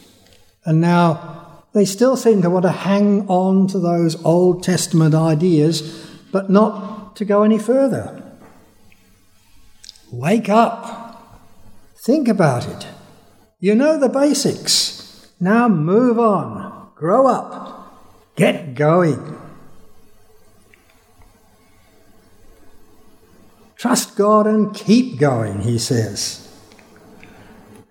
And 0.65 0.81
now 0.81 1.65
they 1.73 1.85
still 1.85 2.15
seem 2.15 2.41
to 2.41 2.49
want 2.49 2.63
to 2.63 2.71
hang 2.71 3.27
on 3.27 3.67
to 3.67 3.79
those 3.79 4.23
Old 4.23 4.63
Testament 4.63 5.15
ideas, 5.15 6.07
but 6.31 6.49
not 6.49 7.15
to 7.15 7.25
go 7.25 7.43
any 7.43 7.57
further. 7.57 8.21
Wake 10.11 10.49
up. 10.49 11.47
Think 12.05 12.27
about 12.27 12.67
it. 12.67 12.87
You 13.59 13.75
know 13.75 13.97
the 13.97 14.09
basics. 14.09 15.31
Now 15.39 15.67
move 15.67 16.19
on. 16.19 16.89
Grow 16.95 17.27
up. 17.27 18.35
Get 18.35 18.75
going. 18.75 19.37
Trust 23.77 24.15
God 24.15 24.45
and 24.45 24.75
keep 24.75 25.17
going, 25.17 25.61
he 25.61 25.79
says. 25.79 26.47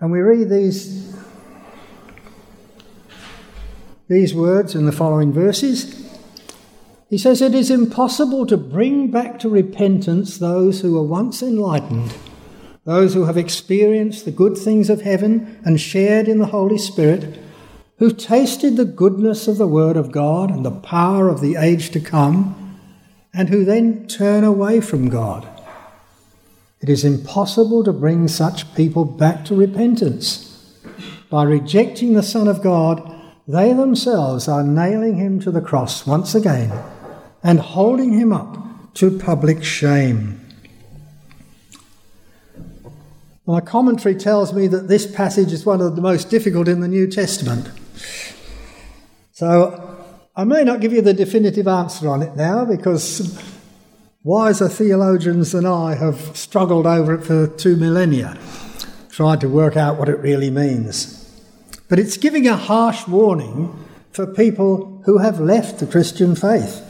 And 0.01 0.13
we 0.13 0.21
read 0.21 0.49
these, 0.49 1.13
these 4.11 4.35
words 4.35 4.75
in 4.75 4.87
the 4.87 4.93
following 4.93 5.33
verses. 5.33 6.11
He 7.09 7.17
says, 7.17 7.41
It 7.41 7.55
is 7.55 7.71
impossible 7.71 8.45
to 8.47 8.57
bring 8.57 9.09
back 9.09 9.39
to 9.39 9.49
repentance 9.49 10.37
those 10.37 10.81
who 10.81 10.95
were 10.95 11.05
once 11.05 11.43
enlightened, 11.43 12.13
those 12.85 13.15
who 13.15 13.27
have 13.27 13.37
experienced 13.37 14.25
the 14.25 14.33
good 14.33 14.59
things 14.59 14.91
of 14.91 15.03
heaven 15.03 15.61
and 15.65 15.81
shared 15.81 16.27
in 16.27 16.41
the 16.41 16.47
Holy 16.47 16.77
Spirit, 16.77 17.39
who 17.99 18.11
tasted 18.11 18.77
the 18.77 18.85
goodness 18.85 19.47
of 19.47 19.59
the 19.59 19.69
Word 19.69 19.97
of 19.97 20.11
God 20.11 20.51
and 20.51 20.65
the 20.65 20.73
power 20.73 21.29
of 21.29 21.41
the 21.41 21.55
age 21.55 21.91
to 21.91 22.01
come, 22.01 22.79
and 23.33 23.49
who 23.49 23.65
then 23.65 24.09
turn 24.09 24.43
away 24.43 24.81
from 24.81 25.09
God. 25.09 25.47
It 26.81 26.89
is 26.89 27.05
impossible 27.05 27.85
to 27.85 27.93
bring 27.93 28.27
such 28.27 28.75
people 28.75 29.05
back 29.05 29.45
to 29.45 29.55
repentance. 29.55 30.49
By 31.31 31.45
rejecting 31.45 32.15
the 32.15 32.25
Son 32.25 32.49
of 32.49 32.61
God, 32.61 33.19
they 33.53 33.73
themselves 33.73 34.47
are 34.47 34.63
nailing 34.63 35.17
him 35.17 35.41
to 35.41 35.51
the 35.51 35.61
cross 35.61 36.07
once 36.07 36.35
again 36.35 36.73
and 37.43 37.59
holding 37.59 38.13
him 38.13 38.33
up 38.33 38.95
to 38.95 39.19
public 39.19 39.65
shame. 39.65 40.41
My 43.47 43.61
commentary 43.61 44.15
tells 44.15 44.53
me 44.53 44.69
that 44.69 44.87
this 44.87 45.11
passage 45.11 45.53
is 45.53 45.67
one 45.67 45.81
of 45.81 45.97
the 45.97 46.03
most 46.03 46.31
difficult 46.31 46.69
in 46.69 46.81
the 46.81 46.87
New 46.87 47.09
Testament. 47.09 47.69
So 49.33 50.07
I 50.37 50.45
may 50.45 50.63
not 50.63 50.81
give 50.81 50.93
you 50.93 51.03
the 51.03 51.15
definitive 51.15 51.67
answer 51.67 52.09
on 52.09 52.23
it 52.23 52.37
now 52.37 52.65
because 52.65 53.43
Wiser 54.23 54.69
theologians 54.69 55.53
than 55.53 55.65
I 55.67 55.95
have 55.95 56.37
struggled 56.37 56.87
over 56.87 57.15
it 57.15 57.25
for 57.25 57.47
two 57.47 57.75
millennia, 57.77 58.39
tried 59.09 59.41
to 59.41 59.49
work 59.49 59.77
out 59.77 59.99
what 59.99 60.11
it 60.11 60.19
really 60.19 60.51
means. 60.51 61.20
But 61.91 61.99
it's 61.99 62.17
giving 62.17 62.47
a 62.47 62.57
harsh 62.57 63.09
warning 63.09 63.77
for 64.13 64.25
people 64.25 65.03
who 65.07 65.19
have 65.19 65.41
left 65.41 65.81
the 65.81 65.89
Christian 65.89 66.37
faith. 66.37 66.87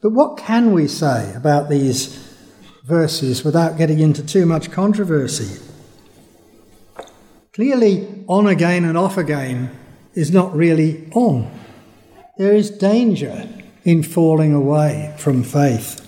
But 0.00 0.12
what 0.12 0.38
can 0.38 0.72
we 0.72 0.88
say 0.88 1.34
about 1.34 1.68
these 1.68 2.06
verses 2.84 3.44
without 3.44 3.76
getting 3.76 3.98
into 3.98 4.24
too 4.24 4.46
much 4.46 4.70
controversy? 4.70 5.62
Clearly, 7.52 8.24
on 8.28 8.46
again 8.46 8.86
and 8.86 8.96
off 8.96 9.18
again 9.18 9.76
is 10.14 10.30
not 10.30 10.56
really 10.56 11.10
on. 11.12 11.50
There 12.38 12.54
is 12.54 12.70
danger 12.70 13.46
in 13.84 14.02
falling 14.02 14.54
away 14.54 15.14
from 15.18 15.42
faith. 15.42 16.00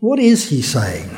What 0.00 0.18
is 0.18 0.48
he 0.48 0.62
saying? 0.62 1.10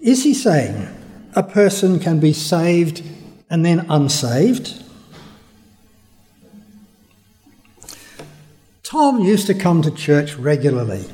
Is 0.00 0.22
he 0.22 0.34
saying 0.34 0.98
a 1.34 1.42
person 1.42 1.98
can 1.98 2.20
be 2.20 2.32
saved 2.32 3.02
and 3.48 3.64
then 3.64 3.86
unsaved? 3.88 4.82
Tom 8.82 9.20
used 9.20 9.46
to 9.46 9.54
come 9.54 9.82
to 9.82 9.90
church 9.90 10.34
regularly. 10.34 11.04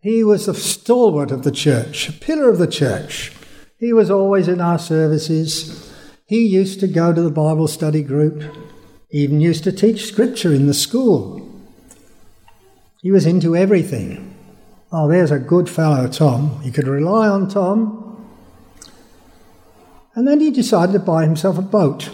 He 0.00 0.24
was 0.24 0.48
a 0.48 0.54
stalwart 0.54 1.30
of 1.30 1.42
the 1.42 1.50
church, 1.50 2.08
a 2.08 2.12
pillar 2.12 2.48
of 2.48 2.58
the 2.58 2.66
church. 2.66 3.32
He 3.78 3.92
was 3.92 4.10
always 4.10 4.48
in 4.48 4.60
our 4.60 4.78
services. 4.78 5.92
He 6.24 6.46
used 6.46 6.80
to 6.80 6.88
go 6.88 7.12
to 7.12 7.20
the 7.20 7.30
Bible 7.30 7.68
study 7.68 8.02
group 8.02 8.42
even 9.10 9.40
used 9.40 9.64
to 9.64 9.72
teach 9.72 10.06
scripture 10.06 10.52
in 10.52 10.66
the 10.66 10.74
school. 10.74 11.48
He 13.02 13.10
was 13.10 13.26
into 13.26 13.56
everything. 13.56 14.34
Oh, 14.90 15.08
there's 15.08 15.30
a 15.30 15.38
good 15.38 15.68
fellow, 15.68 16.08
Tom. 16.08 16.60
You 16.64 16.72
could 16.72 16.88
rely 16.88 17.28
on 17.28 17.48
Tom. 17.48 18.15
And 20.16 20.26
then 20.26 20.40
he 20.40 20.50
decided 20.50 20.94
to 20.94 20.98
buy 20.98 21.24
himself 21.24 21.58
a 21.58 21.62
boat. 21.62 22.10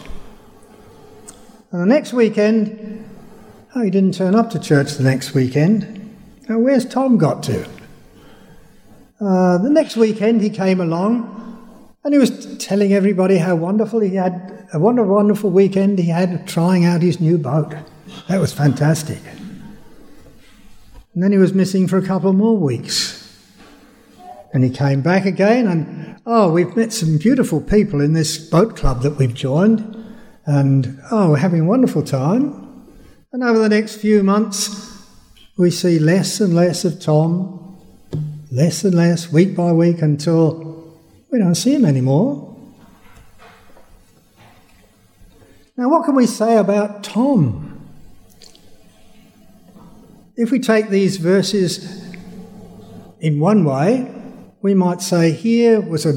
And 1.71 1.81
the 1.81 1.87
next 1.87 2.13
weekend, 2.13 3.09
oh, 3.75 3.83
he 3.83 3.91
didn't 3.91 4.15
turn 4.15 4.35
up 4.35 4.51
to 4.51 4.59
church 4.59 4.95
the 4.95 5.05
next 5.05 5.33
weekend. 5.33 6.15
Now, 6.49 6.59
where's 6.59 6.85
Tom 6.85 7.17
got 7.17 7.45
to? 7.45 7.65
Uh, 9.21 9.57
the 9.59 9.71
next 9.71 9.97
weekend 9.97 10.43
he 10.43 10.51
came 10.51 10.81
along, 10.81 11.31
And 12.05 12.13
he 12.13 12.19
was 12.19 12.57
telling 12.59 12.93
everybody 12.93 13.39
how 13.39 13.55
wonderful 13.55 14.01
he 14.01 14.17
had, 14.17 14.67
a 14.73 14.81
wonderful, 14.81 15.15
wonderful 15.15 15.51
weekend 15.51 16.01
he 16.01 16.09
had 16.09 16.49
trying 16.49 16.85
out 16.85 17.01
his 17.01 17.21
new 17.21 17.39
boat. 17.39 17.73
That 18.29 18.41
was 18.41 18.53
fantastic. 18.53 19.21
And 21.15 21.23
then 21.23 21.31
he 21.31 21.39
was 21.39 21.55
missing 21.55 21.87
for 21.87 21.99
a 21.99 22.03
couple 22.05 22.33
more 22.33 22.57
weeks. 22.57 23.22
And 24.53 24.63
he 24.63 24.71
came 24.71 25.01
back 25.01 25.25
again, 25.25 25.67
and 25.67 26.21
oh, 26.27 26.53
we've 26.53 26.77
met 26.77 26.93
some 26.93 27.17
beautiful 27.17 27.61
people 27.61 28.03
in 28.03 28.13
this 28.13 28.37
boat 28.37 28.77
club 28.77 29.03
that 29.03 29.17
we've 29.17 29.33
joined. 29.33 29.81
And 30.45 31.01
oh, 31.11 31.31
we're 31.31 31.39
having 31.39 31.61
a 31.61 31.65
wonderful 31.65 32.03
time. 32.03 32.87
And 33.33 33.43
over 33.43 33.59
the 33.59 33.69
next 33.71 33.97
few 33.97 34.23
months, 34.23 34.93
we 35.57 35.71
see 35.71 35.99
less 35.99 36.41
and 36.41 36.55
less 36.55 36.85
of 36.85 37.01
Tom, 37.01 37.79
less 38.51 38.85
and 38.85 38.95
less, 38.95 39.33
week 39.33 39.57
by 39.57 39.73
week, 39.73 40.03
until 40.03 40.99
we 41.31 41.39
don't 41.39 41.55
see 41.55 41.75
him 41.75 41.87
anymore. 41.87 42.55
Now, 45.79 45.89
what 45.89 46.05
can 46.05 46.15
we 46.15 46.27
say 46.27 46.59
about 46.59 47.03
Tom? 47.03 47.89
If 50.37 50.51
we 50.51 50.59
take 50.59 50.91
these 50.91 51.17
verses 51.17 52.03
in 53.21 53.41
one 53.41 53.65
way, 53.65 54.22
we 54.63 54.75
might 54.75 55.03
say 55.03 55.33
here 55.33 55.81
was 55.81 56.07
a 56.07 56.15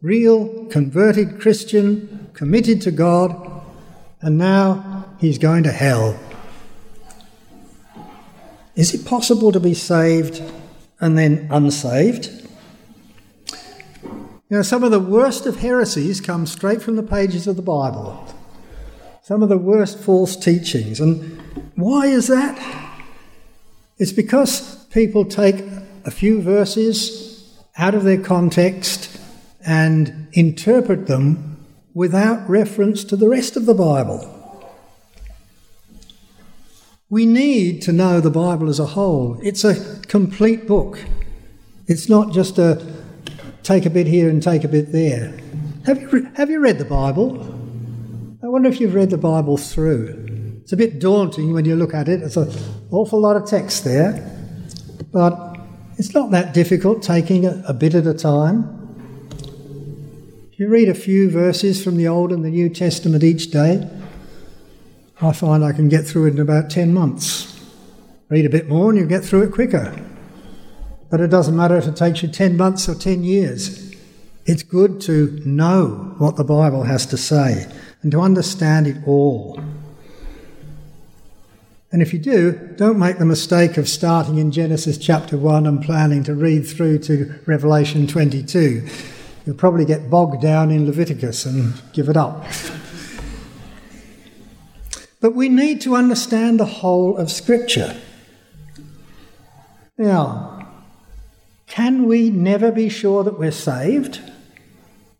real 0.00 0.66
converted 0.66 1.40
Christian 1.40 2.30
committed 2.32 2.80
to 2.82 2.90
God, 2.90 3.62
and 4.22 4.38
now 4.38 5.04
he's 5.18 5.38
going 5.38 5.62
to 5.64 5.72
hell. 5.72 6.18
Is 8.74 8.94
it 8.94 9.04
possible 9.04 9.52
to 9.52 9.60
be 9.60 9.74
saved 9.74 10.42
and 11.00 11.18
then 11.18 11.46
unsaved? 11.50 12.48
Know, 14.48 14.60
some 14.60 14.84
of 14.84 14.90
the 14.90 15.00
worst 15.00 15.46
of 15.46 15.56
heresies 15.60 16.20
come 16.20 16.44
straight 16.44 16.82
from 16.82 16.96
the 16.96 17.02
pages 17.02 17.46
of 17.46 17.56
the 17.56 17.62
Bible. 17.62 18.26
Some 19.22 19.42
of 19.42 19.48
the 19.48 19.56
worst 19.56 19.98
false 19.98 20.36
teachings. 20.36 21.00
And 21.00 21.40
why 21.74 22.06
is 22.06 22.26
that? 22.26 22.58
It's 23.96 24.12
because 24.12 24.84
people 24.86 25.24
take 25.24 25.64
a 26.04 26.10
few 26.10 26.42
verses 26.42 27.31
out 27.76 27.94
of 27.94 28.04
their 28.04 28.20
context 28.20 29.18
and 29.64 30.28
interpret 30.32 31.06
them 31.06 31.64
without 31.94 32.48
reference 32.48 33.04
to 33.04 33.16
the 33.16 33.28
rest 33.28 33.56
of 33.56 33.66
the 33.66 33.74
Bible. 33.74 34.28
We 37.08 37.26
need 37.26 37.82
to 37.82 37.92
know 37.92 38.20
the 38.20 38.30
Bible 38.30 38.70
as 38.70 38.78
a 38.78 38.86
whole. 38.86 39.38
It's 39.42 39.64
a 39.64 40.00
complete 40.06 40.66
book. 40.66 40.98
It's 41.86 42.08
not 42.08 42.32
just 42.32 42.58
a 42.58 42.82
take 43.62 43.86
a 43.86 43.90
bit 43.90 44.06
here 44.06 44.28
and 44.28 44.42
take 44.42 44.64
a 44.64 44.68
bit 44.68 44.92
there. 44.92 45.38
Have 45.84 46.00
you, 46.00 46.08
re- 46.08 46.28
have 46.36 46.50
you 46.50 46.60
read 46.60 46.78
the 46.78 46.84
Bible? 46.84 47.40
I 48.42 48.48
wonder 48.48 48.68
if 48.68 48.80
you've 48.80 48.94
read 48.94 49.10
the 49.10 49.18
Bible 49.18 49.56
through. 49.56 50.58
It's 50.62 50.72
a 50.72 50.76
bit 50.76 51.00
daunting 51.00 51.52
when 51.52 51.64
you 51.64 51.76
look 51.76 51.92
at 51.92 52.08
it. 52.08 52.22
It's 52.22 52.36
an 52.36 52.50
awful 52.90 53.20
lot 53.20 53.36
of 53.36 53.46
text 53.46 53.84
there. 53.84 54.28
But 55.12 55.51
it's 56.02 56.14
not 56.14 56.32
that 56.32 56.52
difficult 56.52 57.00
taking 57.00 57.46
a, 57.46 57.62
a 57.68 57.72
bit 57.72 57.94
at 57.94 58.08
a 58.08 58.12
time. 58.12 58.64
If 60.50 60.58
you 60.58 60.66
read 60.66 60.88
a 60.88 60.94
few 60.94 61.30
verses 61.30 61.80
from 61.84 61.96
the 61.96 62.08
Old 62.08 62.32
and 62.32 62.44
the 62.44 62.50
New 62.50 62.68
Testament 62.70 63.22
each 63.22 63.52
day, 63.52 63.88
I 65.20 65.32
find 65.32 65.64
I 65.64 65.70
can 65.70 65.88
get 65.88 66.04
through 66.04 66.26
it 66.26 66.34
in 66.34 66.40
about 66.40 66.70
10 66.70 66.92
months. 66.92 67.56
Read 68.30 68.44
a 68.44 68.48
bit 68.48 68.68
more 68.68 68.90
and 68.90 68.98
you 68.98 69.06
get 69.06 69.24
through 69.24 69.42
it 69.42 69.52
quicker. 69.52 69.94
But 71.08 71.20
it 71.20 71.28
doesn't 71.28 71.56
matter 71.56 71.76
if 71.76 71.86
it 71.86 71.94
takes 71.94 72.20
you 72.20 72.28
10 72.28 72.56
months 72.56 72.88
or 72.88 72.96
10 72.96 73.22
years. 73.22 73.94
It's 74.44 74.64
good 74.64 75.00
to 75.02 75.40
know 75.44 76.16
what 76.18 76.34
the 76.34 76.42
Bible 76.42 76.82
has 76.82 77.06
to 77.06 77.16
say 77.16 77.72
and 78.02 78.10
to 78.10 78.20
understand 78.20 78.88
it 78.88 78.96
all. 79.06 79.60
And 81.92 82.00
if 82.00 82.14
you 82.14 82.18
do, 82.18 82.52
don't 82.76 82.98
make 82.98 83.18
the 83.18 83.26
mistake 83.26 83.76
of 83.76 83.86
starting 83.86 84.38
in 84.38 84.50
Genesis 84.50 84.96
chapter 84.96 85.36
1 85.36 85.66
and 85.66 85.84
planning 85.84 86.24
to 86.24 86.34
read 86.34 86.66
through 86.66 87.00
to 87.00 87.38
Revelation 87.44 88.06
22. 88.06 88.88
You'll 89.44 89.56
probably 89.56 89.84
get 89.84 90.08
bogged 90.08 90.40
down 90.40 90.70
in 90.70 90.86
Leviticus 90.86 91.44
and 91.44 91.74
give 91.92 92.08
it 92.08 92.16
up. 92.16 92.46
But 95.20 95.34
we 95.34 95.50
need 95.50 95.82
to 95.82 95.94
understand 95.94 96.58
the 96.58 96.64
whole 96.64 97.18
of 97.18 97.30
Scripture. 97.30 97.94
Now, 99.98 100.66
can 101.66 102.06
we 102.06 102.30
never 102.30 102.72
be 102.72 102.88
sure 102.88 103.22
that 103.22 103.38
we're 103.38 103.50
saved? 103.50 104.18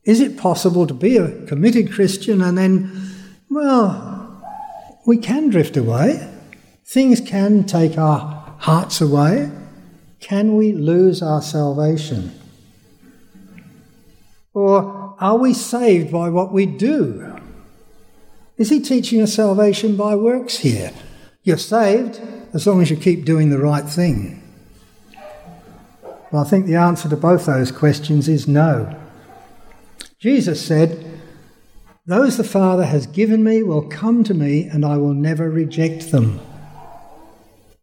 Is 0.05 0.20
it 0.20 0.38
possible 0.38 0.87
to 0.87 0.94
be 0.94 1.18
a 1.18 1.44
committed 1.44 1.92
Christian 1.92 2.40
and 2.40 2.57
then, 2.57 3.12
well, 3.51 4.42
we 5.05 5.18
can 5.18 5.51
drift 5.51 5.77
away? 5.77 6.31
Things 6.92 7.22
can 7.22 7.64
take 7.64 7.96
our 7.96 8.55
hearts 8.59 9.00
away. 9.00 9.50
Can 10.20 10.57
we 10.57 10.72
lose 10.74 11.22
our 11.22 11.40
salvation? 11.40 12.38
Or 14.52 15.16
are 15.18 15.38
we 15.38 15.55
saved 15.55 16.12
by 16.12 16.28
what 16.28 16.52
we 16.52 16.66
do? 16.66 17.35
Is 18.59 18.68
he 18.68 18.78
teaching 18.78 19.22
us 19.22 19.33
salvation 19.33 19.96
by 19.96 20.16
works 20.16 20.59
here? 20.59 20.92
You're 21.44 21.57
saved 21.57 22.20
as 22.52 22.66
long 22.66 22.83
as 22.83 22.90
you 22.90 22.98
keep 22.98 23.24
doing 23.24 23.48
the 23.48 23.59
right 23.59 23.88
thing. 23.88 24.42
Well, 26.31 26.44
I 26.44 26.46
think 26.46 26.66
the 26.66 26.76
answer 26.76 27.09
to 27.09 27.16
both 27.16 27.46
those 27.46 27.72
questions 27.72 28.28
is 28.28 28.46
no. 28.46 28.94
Jesus 30.18 30.62
said, 30.62 31.22
Those 32.05 32.37
the 32.37 32.44
Father 32.44 32.85
has 32.85 33.07
given 33.07 33.42
me 33.42 33.62
will 33.62 33.88
come 33.88 34.22
to 34.24 34.35
me, 34.35 34.64
and 34.64 34.85
I 34.85 34.98
will 34.98 35.14
never 35.14 35.48
reject 35.48 36.11
them. 36.11 36.38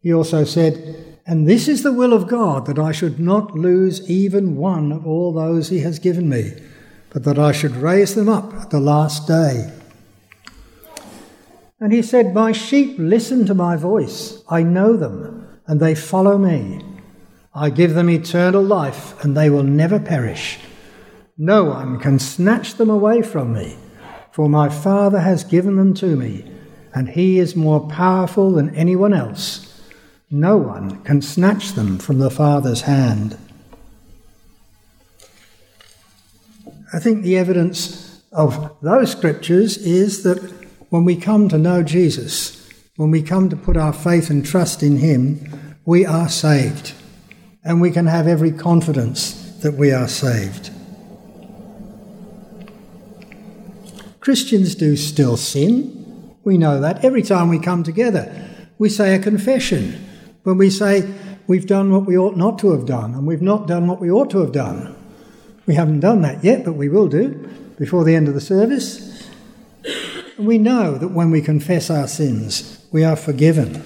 He 0.02 0.14
also 0.14 0.44
said, 0.46 1.20
And 1.26 1.48
this 1.48 1.68
is 1.68 1.84
the 1.84 1.94
will 1.94 2.14
of 2.14 2.28
God, 2.28 2.66
that 2.66 2.80
I 2.80 2.92
should 2.92 3.20
not 3.20 3.54
lose 3.54 4.10
even 4.10 4.56
one 4.56 4.92
of 4.92 5.06
all 5.06 5.34
those 5.34 5.70
he 5.70 5.80
has 5.80 6.00
given 6.00 6.30
me, 6.30 6.54
but 7.10 7.24
that 7.26 7.38
I 7.38 7.52
should 7.52 7.76
raise 7.76 8.16
them 8.16 8.30
up 8.30 8.54
at 8.54 8.70
the 8.70 8.80
last 8.80 9.28
day. 9.28 9.72
And 11.82 11.94
he 11.94 12.02
said, 12.02 12.34
My 12.34 12.52
sheep 12.52 12.96
listen 12.98 13.46
to 13.46 13.54
my 13.54 13.76
voice. 13.76 14.42
I 14.50 14.64
know 14.64 14.96
them, 14.96 15.60
and 15.68 15.80
they 15.80 15.96
follow 15.96 16.38
me. 16.38 16.82
I 17.54 17.70
give 17.70 17.94
them 17.94 18.10
eternal 18.10 18.62
life, 18.62 19.22
and 19.24 19.36
they 19.36 19.50
will 19.50 19.64
never 19.64 20.00
perish. 20.00 20.60
No 21.38 21.66
one 21.66 22.00
can 22.00 22.20
snatch 22.20 22.76
them 22.76 22.90
away 22.90 23.22
from 23.22 23.54
me, 23.54 23.78
for 24.32 24.50
my 24.50 24.70
Father 24.70 25.20
has 25.20 25.44
given 25.44 25.78
them 25.78 25.94
to 25.96 26.16
me, 26.16 26.50
and 26.94 27.10
he 27.10 27.40
is 27.40 27.56
more 27.56 27.88
powerful 27.88 28.52
than 28.52 28.76
anyone 28.76 29.14
else. 29.14 29.69
No 30.32 30.58
one 30.58 31.02
can 31.04 31.24
snatch 31.24 31.72
them 31.72 31.98
from 31.98 32.20
the 32.20 32.30
Father's 32.30 32.82
hand. 32.82 33.36
I 36.94 37.00
think 37.00 37.24
the 37.24 37.38
evidence 37.38 38.22
of 38.32 38.76
those 38.82 39.12
scriptures 39.12 39.78
is 39.78 40.22
that 40.24 40.38
when 40.90 41.04
we 41.04 41.16
come 41.16 41.50
to 41.50 41.58
know 41.58 41.82
Jesus, 41.82 42.70
when 42.96 43.10
we 43.10 43.24
come 43.24 43.50
to 43.50 43.56
put 43.56 43.76
our 43.76 43.94
faith 43.94 44.30
and 44.30 44.46
trust 44.46 44.84
in 44.84 44.98
Him, 44.98 45.78
we 45.86 46.06
are 46.06 46.30
saved. 46.30 46.94
And 47.64 47.82
we 47.82 47.90
can 47.90 48.06
have 48.06 48.28
every 48.28 48.52
confidence 48.52 49.34
that 49.62 49.74
we 49.76 49.92
are 49.92 50.08
saved. 50.08 50.70
Christians 54.20 54.76
do 54.76 54.96
still 54.96 55.38
sin. 55.38 56.38
We 56.44 56.58
know 56.58 56.80
that. 56.82 57.04
Every 57.04 57.24
time 57.24 57.50
we 57.50 57.58
come 57.58 57.84
together, 57.84 58.32
we 58.78 58.90
say 58.90 59.16
a 59.16 59.20
confession. 59.20 60.06
When 60.44 60.58
we 60.58 60.70
say 60.70 61.14
we've 61.48 61.68
done 61.68 61.92
what 61.92 62.06
we 62.06 62.18
ought 62.18 62.38
not 62.38 62.60
to 62.60 62.72
have 62.72 62.86
done, 62.86 63.14
and 63.14 63.28
we've 63.28 63.42
not 63.42 63.68
done 63.68 63.88
what 63.88 64.00
we 64.00 64.12
ought 64.12 64.30
to 64.32 64.40
have 64.40 64.52
done. 64.52 64.96
We 65.66 65.76
haven't 65.76 66.00
done 66.00 66.22
that 66.22 66.44
yet, 66.44 66.66
but 66.66 66.74
we 66.74 66.90
will 66.90 67.08
do 67.08 67.30
before 67.78 68.04
the 68.04 68.16
end 68.16 68.28
of 68.28 68.34
the 68.34 68.42
service. 68.42 69.30
We 70.38 70.58
know 70.58 70.98
that 70.98 71.10
when 71.10 71.32
we 71.32 71.42
confess 71.42 71.90
our 71.90 72.08
sins, 72.08 72.86
we 72.92 73.04
are 73.04 73.16
forgiven. 73.16 73.84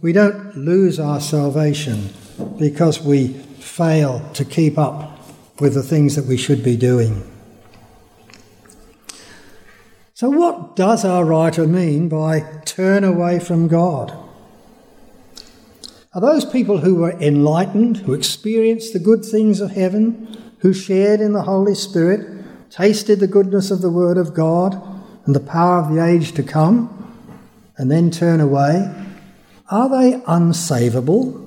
We 0.00 0.12
don't 0.12 0.56
lose 0.56 0.98
our 0.98 1.20
salvation 1.20 2.10
because 2.58 3.00
we 3.00 3.28
fail 3.28 4.28
to 4.34 4.44
keep 4.44 4.78
up 4.78 5.18
with 5.60 5.74
the 5.74 5.82
things 5.82 6.16
that 6.16 6.26
we 6.26 6.36
should 6.36 6.62
be 6.62 6.76
doing. 6.76 7.22
So, 10.14 10.30
what 10.30 10.74
does 10.74 11.04
our 11.04 11.24
writer 11.24 11.66
mean 11.66 12.08
by 12.08 12.40
turn 12.64 13.04
away 13.04 13.38
from 13.38 13.68
God? 13.68 14.27
Are 16.18 16.34
those 16.34 16.44
people 16.44 16.78
who 16.78 16.96
were 16.96 17.12
enlightened, 17.20 17.98
who 17.98 18.12
experienced 18.12 18.92
the 18.92 18.98
good 18.98 19.24
things 19.24 19.60
of 19.60 19.70
heaven, 19.70 20.36
who 20.58 20.72
shared 20.72 21.20
in 21.20 21.32
the 21.32 21.44
Holy 21.44 21.76
Spirit, 21.76 22.44
tasted 22.70 23.20
the 23.20 23.28
goodness 23.28 23.70
of 23.70 23.82
the 23.82 23.90
Word 23.92 24.18
of 24.18 24.34
God, 24.34 24.82
and 25.26 25.32
the 25.32 25.38
power 25.38 25.78
of 25.78 25.94
the 25.94 26.04
age 26.04 26.32
to 26.32 26.42
come 26.42 27.14
and 27.76 27.88
then 27.88 28.10
turn 28.10 28.40
away, 28.40 28.92
are 29.70 29.88
they 29.88 30.18
unsavable? 30.22 31.46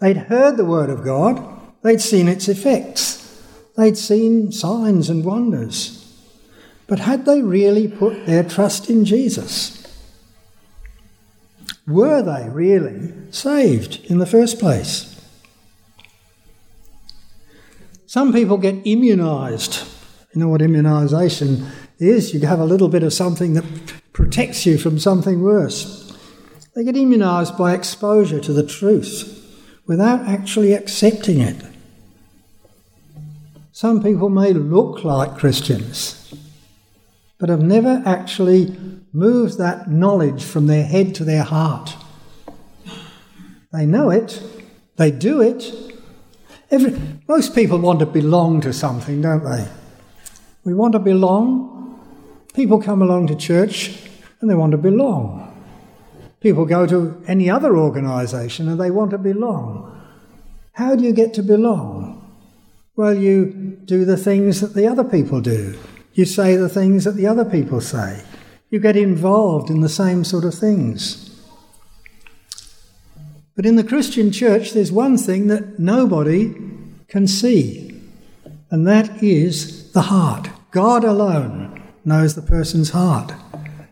They'd 0.00 0.16
heard 0.16 0.56
the 0.56 0.64
word 0.64 0.90
of 0.90 1.04
God, 1.04 1.40
they'd 1.82 2.00
seen 2.00 2.26
its 2.26 2.48
effects. 2.48 3.40
They'd 3.76 3.96
seen 3.96 4.50
signs 4.50 5.08
and 5.08 5.24
wonders. 5.24 6.20
But 6.88 6.98
had 6.98 7.26
they 7.26 7.42
really 7.42 7.86
put 7.86 8.26
their 8.26 8.42
trust 8.42 8.90
in 8.90 9.04
Jesus? 9.04 9.81
Were 11.86 12.22
they 12.22 12.48
really 12.48 13.12
saved 13.30 14.04
in 14.04 14.18
the 14.18 14.26
first 14.26 14.58
place? 14.58 15.08
Some 18.06 18.32
people 18.32 18.58
get 18.58 18.84
immunised. 18.84 19.88
You 20.34 20.40
know 20.40 20.48
what 20.48 20.60
immunisation 20.60 21.66
is? 21.98 22.32
You 22.32 22.40
have 22.46 22.60
a 22.60 22.64
little 22.64 22.88
bit 22.88 23.02
of 23.02 23.12
something 23.12 23.54
that 23.54 23.64
protects 24.12 24.64
you 24.66 24.78
from 24.78 24.98
something 24.98 25.42
worse. 25.42 26.16
They 26.74 26.84
get 26.84 26.94
immunised 26.94 27.58
by 27.58 27.74
exposure 27.74 28.40
to 28.40 28.52
the 28.52 28.66
truth 28.66 29.38
without 29.86 30.20
actually 30.26 30.72
accepting 30.74 31.40
it. 31.40 31.56
Some 33.72 34.02
people 34.02 34.28
may 34.28 34.52
look 34.52 35.04
like 35.04 35.38
Christians, 35.38 36.32
but 37.42 37.48
have 37.48 37.60
never 37.60 38.00
actually 38.06 38.72
moved 39.12 39.58
that 39.58 39.90
knowledge 39.90 40.44
from 40.44 40.68
their 40.68 40.84
head 40.84 41.12
to 41.12 41.24
their 41.24 41.42
heart. 41.42 41.96
They 43.72 43.84
know 43.84 44.10
it, 44.10 44.40
they 44.94 45.10
do 45.10 45.40
it. 45.40 45.74
Every, 46.70 46.96
most 47.26 47.52
people 47.52 47.78
want 47.78 47.98
to 47.98 48.06
belong 48.06 48.60
to 48.60 48.72
something, 48.72 49.20
don't 49.20 49.42
they? 49.42 49.66
We 50.62 50.72
want 50.72 50.92
to 50.92 51.00
belong. 51.00 52.00
People 52.54 52.80
come 52.80 53.02
along 53.02 53.26
to 53.26 53.34
church 53.34 53.98
and 54.40 54.48
they 54.48 54.54
want 54.54 54.70
to 54.70 54.78
belong. 54.78 55.52
People 56.38 56.64
go 56.64 56.86
to 56.86 57.20
any 57.26 57.50
other 57.50 57.76
organisation 57.76 58.68
and 58.68 58.80
they 58.80 58.92
want 58.92 59.10
to 59.10 59.18
belong. 59.18 60.00
How 60.74 60.94
do 60.94 61.02
you 61.02 61.12
get 61.12 61.34
to 61.34 61.42
belong? 61.42 62.20
Well, 62.94 63.14
you 63.14 63.46
do 63.84 64.04
the 64.04 64.16
things 64.16 64.60
that 64.60 64.74
the 64.74 64.86
other 64.86 65.02
people 65.02 65.40
do. 65.40 65.76
You 66.14 66.24
say 66.24 66.56
the 66.56 66.68
things 66.68 67.04
that 67.04 67.16
the 67.16 67.26
other 67.26 67.44
people 67.44 67.80
say. 67.80 68.22
You 68.70 68.80
get 68.80 68.96
involved 68.96 69.70
in 69.70 69.80
the 69.80 69.88
same 69.88 70.24
sort 70.24 70.44
of 70.44 70.54
things. 70.54 71.28
But 73.54 73.66
in 73.66 73.76
the 73.76 73.84
Christian 73.84 74.32
church, 74.32 74.72
there's 74.72 74.90
one 74.92 75.18
thing 75.18 75.48
that 75.48 75.78
nobody 75.78 76.54
can 77.08 77.26
see, 77.26 78.00
and 78.70 78.86
that 78.86 79.22
is 79.22 79.92
the 79.92 80.02
heart. 80.02 80.48
God 80.70 81.04
alone 81.04 81.82
knows 82.04 82.34
the 82.34 82.42
person's 82.42 82.90
heart. 82.90 83.32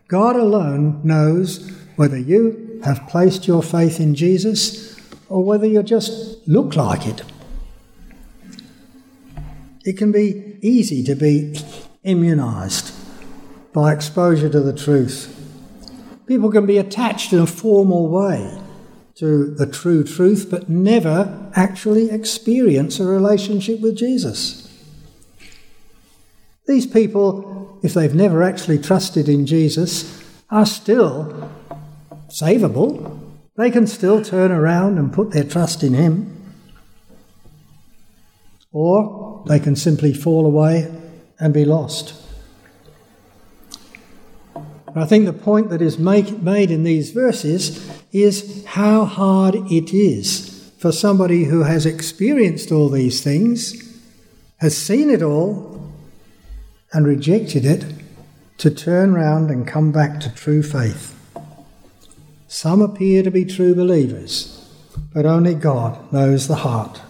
God 0.09 0.37
alone 0.37 1.03
knows 1.05 1.71
whether 1.97 2.19
you 2.19 2.81
have 2.85 3.07
placed 3.07 3.47
your 3.47 3.63
faith 3.63 4.01
in 4.01 4.15
Jesus 4.15 4.99
or 5.29 5.45
whether 5.45 5.67
you 5.67 5.83
just 5.83 6.49
look 6.49 6.75
like 6.75 7.07
it. 7.07 7.23
It 9.85 9.99
can 9.99 10.11
be 10.11 10.59
easy 10.63 11.05
to 11.05 11.15
be 11.15 11.55
immunized 12.03 12.95
by 13.73 13.93
exposure 13.93 14.49
to 14.49 14.61
the 14.61 14.73
truth. 14.73 15.37
People 16.27 16.51
can 16.51 16.67
be 16.67 16.79
attached 16.79 17.33
in 17.33 17.41
a 17.41 17.47
formal 17.47 18.09
way 18.09 18.61
to 19.17 19.55
the 19.55 19.67
true 19.67 20.03
truth, 20.03 20.49
but 20.51 20.69
never 20.69 21.51
actually 21.55 22.11
experience 22.11 22.99
a 22.99 23.05
relationship 23.05 23.81
with 23.81 23.97
Jesus. 23.97 24.67
These 26.67 26.87
people, 26.87 27.79
if 27.83 27.95
they've 27.95 28.15
never 28.15 28.43
actually 28.43 28.79
trusted 28.79 29.29
in 29.29 29.45
Jesus, 29.45 30.23
are 30.51 30.65
still 30.65 31.51
savable. 32.29 33.21
They 33.57 33.71
can 33.71 33.87
still 33.87 34.25
turn 34.25 34.53
around 34.53 34.99
and 34.99 35.13
put 35.13 35.33
their 35.33 35.45
trust 35.45 35.83
in 35.83 35.95
Him. 35.95 36.55
Or 38.73 39.45
they 39.49 39.59
can 39.59 39.75
simply 39.75 40.15
fall 40.15 40.47
away 40.47 40.91
and 41.41 41.53
be 41.55 41.65
lost. 41.65 42.15
I 44.95 45.07
think 45.07 45.25
the 45.25 45.33
point 45.33 45.71
that 45.71 45.81
is 45.81 45.99
make, 45.99 46.43
made 46.43 46.71
in 46.71 46.85
these 46.85 47.11
verses 47.11 47.89
is 48.13 48.65
how 48.67 49.05
hard 49.05 49.55
it 49.55 49.95
is 49.95 50.73
for 50.79 50.93
somebody 50.93 51.45
who 51.45 51.63
has 51.63 51.87
experienced 51.87 52.73
all 52.73 52.89
these 52.89 53.23
things, 53.23 54.01
has 54.59 54.77
seen 54.77 55.11
it 55.11 55.23
all, 55.23 55.93
and 56.93 57.07
rejected 57.07 57.65
it, 57.65 57.85
to 58.59 58.71
turn 58.71 59.15
round 59.15 59.51
and 59.51 59.67
come 59.67 59.93
back 59.93 60.21
to 60.21 60.35
true 60.35 60.63
faith. 60.63 61.17
Some 62.49 62.83
appear 62.83 63.23
to 63.23 63.31
be 63.31 63.45
true 63.45 63.75
believers, 63.75 64.69
but 65.15 65.25
only 65.25 65.55
God 65.55 66.13
knows 66.13 66.49
the 66.49 66.57
heart. 66.57 67.01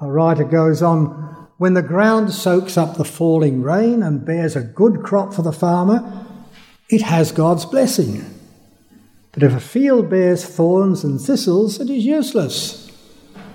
A 0.00 0.06
writer 0.06 0.44
goes 0.44 0.82
on 0.82 1.31
when 1.62 1.74
the 1.74 1.80
ground 1.80 2.32
soaks 2.32 2.76
up 2.76 2.96
the 2.96 3.04
falling 3.04 3.62
rain 3.62 4.02
and 4.02 4.24
bears 4.24 4.56
a 4.56 4.60
good 4.60 5.00
crop 5.00 5.32
for 5.32 5.42
the 5.42 5.52
farmer, 5.52 6.26
it 6.88 7.02
has 7.02 7.30
God's 7.30 7.64
blessing. 7.64 8.20
But 9.30 9.44
if 9.44 9.52
a 9.52 9.60
field 9.60 10.10
bears 10.10 10.44
thorns 10.44 11.04
and 11.04 11.20
thistles, 11.20 11.78
it 11.78 11.88
is 11.88 12.04
useless. 12.04 12.90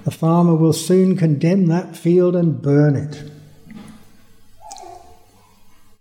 The 0.05 0.11
farmer 0.11 0.55
will 0.55 0.71
soon 0.71 1.17
condemn 1.17 1.65
that 1.65 1.97
field 1.97 2.37
and 2.37 2.61
burn 2.61 2.95
it. 2.95 3.29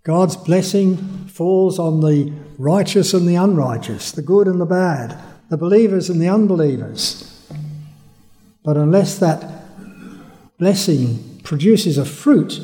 God's 0.03 0.37
blessing 0.37 0.95
falls 1.27 1.77
on 1.77 1.99
the 1.99 2.31
righteous 2.57 3.13
and 3.13 3.27
the 3.27 3.35
unrighteous, 3.35 4.13
the 4.13 4.21
good 4.21 4.47
and 4.47 4.61
the 4.61 4.65
bad, 4.65 5.21
the 5.49 5.57
believers 5.57 6.09
and 6.09 6.21
the 6.21 6.29
unbelievers. 6.29 7.45
But 8.63 8.77
unless 8.77 9.19
that 9.19 10.57
blessing 10.57 11.26
produces 11.47 11.97
a 11.97 12.03
fruit, 12.03 12.59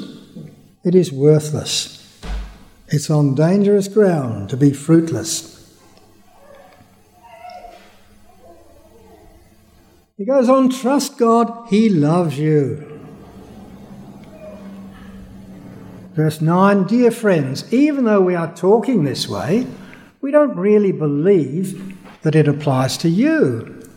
it 0.83 0.93
is 0.93 1.09
worthless. 1.09 2.21
It's 2.89 3.09
on 3.09 3.33
dangerous 3.33 3.87
ground 3.87 4.49
to 4.49 4.57
be 4.57 4.73
fruitless. 4.73 5.79
He 10.17 10.25
goes 10.25 10.49
on, 10.49 10.69
trust 10.69 11.17
God, 11.17 11.69
He 11.69 11.87
loves 11.87 12.37
you. 12.37 13.01
Verse 16.13 16.41
9 16.41 16.83
Dear 16.83 17.11
friends, 17.11 17.73
even 17.73 18.03
though 18.03 18.19
we 18.19 18.35
are 18.35 18.53
talking 18.53 19.05
this 19.05 19.29
way, 19.29 19.65
we 20.19 20.29
don't 20.29 20.57
really 20.57 20.91
believe 20.91 21.95
that 22.23 22.35
it 22.35 22.49
applies 22.49 22.97
to 22.97 23.07
you. 23.07 23.87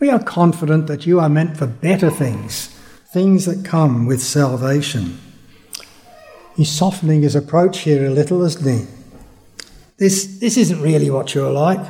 We 0.00 0.10
are 0.10 0.22
confident 0.22 0.86
that 0.88 1.06
you 1.06 1.18
are 1.18 1.30
meant 1.30 1.56
for 1.56 1.66
better 1.66 2.10
things, 2.10 2.73
things 3.14 3.44
that 3.44 3.64
come 3.64 4.06
with 4.06 4.20
salvation. 4.20 5.16
He's 6.56 6.72
softening 6.72 7.22
his 7.22 7.36
approach 7.36 7.78
here 7.82 8.06
a 8.06 8.10
little, 8.10 8.42
isn't 8.42 8.66
he? 8.66 8.86
This, 9.98 10.40
this 10.40 10.56
isn't 10.56 10.82
really 10.82 11.08
what 11.10 11.32
you're 11.32 11.52
like. 11.52 11.86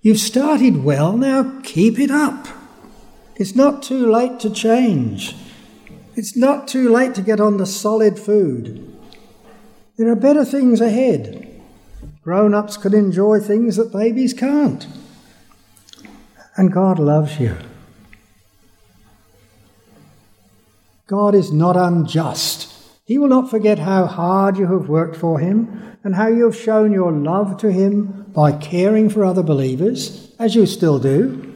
You've 0.00 0.18
started 0.18 0.82
well, 0.82 1.18
now 1.18 1.60
keep 1.62 1.98
it 1.98 2.10
up. 2.10 2.48
It's 3.36 3.54
not 3.54 3.82
too 3.82 4.10
late 4.10 4.40
to 4.40 4.48
change. 4.48 5.36
It's 6.16 6.34
not 6.34 6.66
too 6.66 6.88
late 6.88 7.14
to 7.16 7.22
get 7.22 7.40
on 7.40 7.58
the 7.58 7.66
solid 7.66 8.18
food. 8.18 8.96
There 9.98 10.10
are 10.10 10.16
better 10.16 10.46
things 10.46 10.80
ahead. 10.80 11.46
Grown 12.22 12.54
ups 12.54 12.78
can 12.78 12.94
enjoy 12.94 13.40
things 13.40 13.76
that 13.76 13.92
babies 13.92 14.32
can't. 14.32 14.86
And 16.56 16.72
God 16.72 16.98
loves 16.98 17.38
you. 17.38 17.54
God 21.08 21.34
is 21.34 21.50
not 21.50 21.74
unjust. 21.74 22.70
He 23.06 23.16
will 23.16 23.28
not 23.28 23.50
forget 23.50 23.78
how 23.78 24.04
hard 24.04 24.58
you 24.58 24.66
have 24.66 24.90
worked 24.90 25.16
for 25.16 25.38
Him 25.38 25.96
and 26.04 26.14
how 26.14 26.28
you 26.28 26.44
have 26.44 26.54
shown 26.54 26.92
your 26.92 27.10
love 27.10 27.56
to 27.62 27.72
Him 27.72 28.26
by 28.34 28.52
caring 28.52 29.08
for 29.08 29.24
other 29.24 29.42
believers, 29.42 30.34
as 30.38 30.54
you 30.54 30.66
still 30.66 30.98
do. 30.98 31.46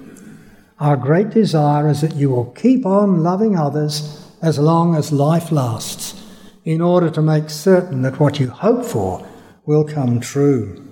Our 0.81 0.97
great 0.97 1.29
desire 1.29 1.87
is 1.87 2.01
that 2.01 2.17
you 2.17 2.31
will 2.31 2.47
keep 2.53 2.87
on 2.87 3.23
loving 3.23 3.55
others 3.59 4.27
as 4.41 4.59
long 4.59 4.97
as 4.97 5.13
life 5.13 5.53
lasts 5.53 6.19
in 6.65 6.81
order 6.81 7.11
to 7.11 7.21
make 7.21 7.51
certain 7.51 8.01
that 8.03 8.19
what 8.19 8.41
you 8.41 8.49
hope 8.49 8.87
for 8.87 9.29
will 9.67 9.85
come 9.85 10.19
true. 10.19 10.92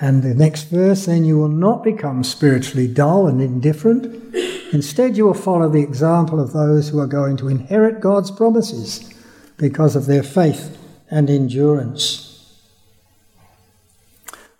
And 0.00 0.22
the 0.22 0.34
next 0.34 0.64
verse, 0.64 1.06
then 1.06 1.24
you 1.24 1.38
will 1.38 1.48
not 1.48 1.82
become 1.82 2.22
spiritually 2.22 2.86
dull 2.86 3.26
and 3.26 3.40
indifferent. 3.40 4.34
Instead, 4.72 5.16
you 5.16 5.24
will 5.24 5.34
follow 5.34 5.68
the 5.68 5.82
example 5.82 6.40
of 6.40 6.52
those 6.52 6.88
who 6.88 7.00
are 7.00 7.06
going 7.06 7.36
to 7.38 7.48
inherit 7.48 8.00
God's 8.00 8.30
promises 8.30 9.12
because 9.56 9.96
of 9.96 10.06
their 10.06 10.22
faith 10.22 10.78
and 11.10 11.28
endurance. 11.28 12.26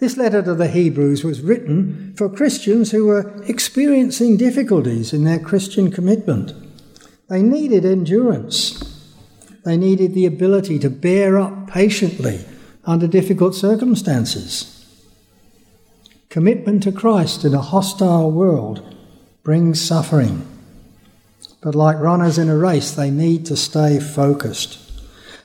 This 0.01 0.17
letter 0.17 0.43
to 0.43 0.55
the 0.55 0.69
Hebrews 0.69 1.25
was 1.25 1.41
written 1.41 2.15
for 2.17 2.29
Christians 2.29 2.93
who 2.93 3.07
were 3.07 3.43
experiencing 3.45 4.37
difficulties 4.37 5.13
in 5.13 5.25
their 5.25 5.41
Christian 5.41 5.91
commitment. 5.91 6.53
They 7.29 7.43
needed 7.43 7.85
endurance. 7.85 8.81
They 9.65 9.77
needed 9.77 10.15
the 10.15 10.27
ability 10.27 10.79
to 10.81 10.91
bear 10.91 11.39
up 11.39 11.69
patiently 11.69 12.45
under 12.85 13.07
difficult 13.07 13.55
circumstances. 13.55 14.78
Commitment 16.29 16.83
to 16.83 16.93
Christ 16.93 17.45
in 17.45 17.55
a 17.55 17.61
hostile 17.61 18.31
world 18.31 18.95
brings 19.43 19.81
suffering. 19.81 20.47
But 21.63 21.75
like 21.75 21.99
runners 21.99 22.39
in 22.39 22.49
a 22.49 22.57
race, 22.57 22.91
they 22.91 23.11
need 23.11 23.47
to 23.47 23.57
stay 23.57 23.99
focused. 23.99 24.79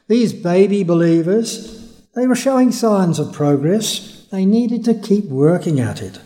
These 0.07 0.33
baby 0.33 0.83
believers, 0.83 1.93
they 2.15 2.27
were 2.27 2.35
showing 2.35 2.71
signs 2.71 3.17
of 3.17 3.33
progress. 3.33 4.27
They 4.31 4.45
needed 4.45 4.83
to 4.85 4.93
keep 4.93 5.25
working 5.25 5.79
at 5.79 6.01
it. 6.01 6.19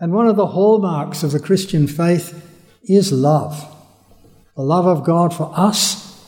And 0.00 0.12
one 0.12 0.26
of 0.26 0.36
the 0.36 0.48
hallmarks 0.48 1.22
of 1.22 1.32
the 1.32 1.38
Christian 1.38 1.86
faith 1.86 2.48
is 2.82 3.12
love 3.12 3.68
the 4.54 4.62
love 4.62 4.86
of 4.86 5.02
God 5.02 5.32
for 5.34 5.50
us 5.56 6.20